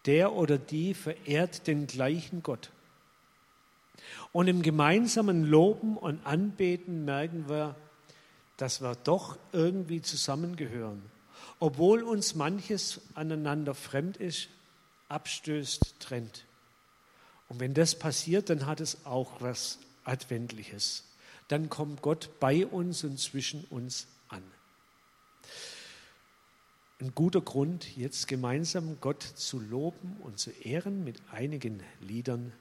Der 0.06 0.32
oder 0.32 0.59
die 0.59 0.94
verehrt 0.94 1.66
den 1.66 1.88
gleichen 1.88 2.44
Gott. 2.44 2.70
Und 4.30 4.46
im 4.46 4.62
gemeinsamen 4.62 5.44
Loben 5.44 5.96
und 5.96 6.24
Anbeten 6.24 7.04
merken 7.04 7.48
wir, 7.48 7.74
dass 8.56 8.80
wir 8.80 8.94
doch 8.94 9.37
irgendwie 9.52 10.02
zusammengehören. 10.02 11.02
Obwohl 11.59 12.02
uns 12.02 12.35
manches 12.35 13.00
aneinander 13.14 13.74
fremd 13.74 14.18
ist, 14.18 14.48
abstößt, 15.09 16.01
trennt. 16.01 16.45
Und 17.49 17.61
wenn 17.61 17.75
das 17.75 17.99
passiert, 17.99 18.51
dann 18.51 18.66
hat 18.66 18.81
es 18.81 19.05
auch 19.07 19.40
was 19.40 19.79
Adventliches. 20.05 21.05
Dann 21.49 21.69
kommt 21.69 22.03
Gott 22.03 22.31
bei 22.40 22.66
uns 22.66 23.05
und 23.05 23.19
zwischen 23.19 23.64
uns 23.64 24.07
an. 24.29 24.42
Ein 27.01 27.14
guter 27.14 27.40
Grund, 27.40 27.97
jetzt 27.97 28.27
gemeinsam 28.27 28.99
Gott 29.01 29.23
zu 29.23 29.61
loben 29.61 30.16
und 30.23 30.38
zu 30.38 30.51
ehren 30.51 31.05
mit 31.05 31.21
einigen 31.31 31.83
Liedern 32.01 32.53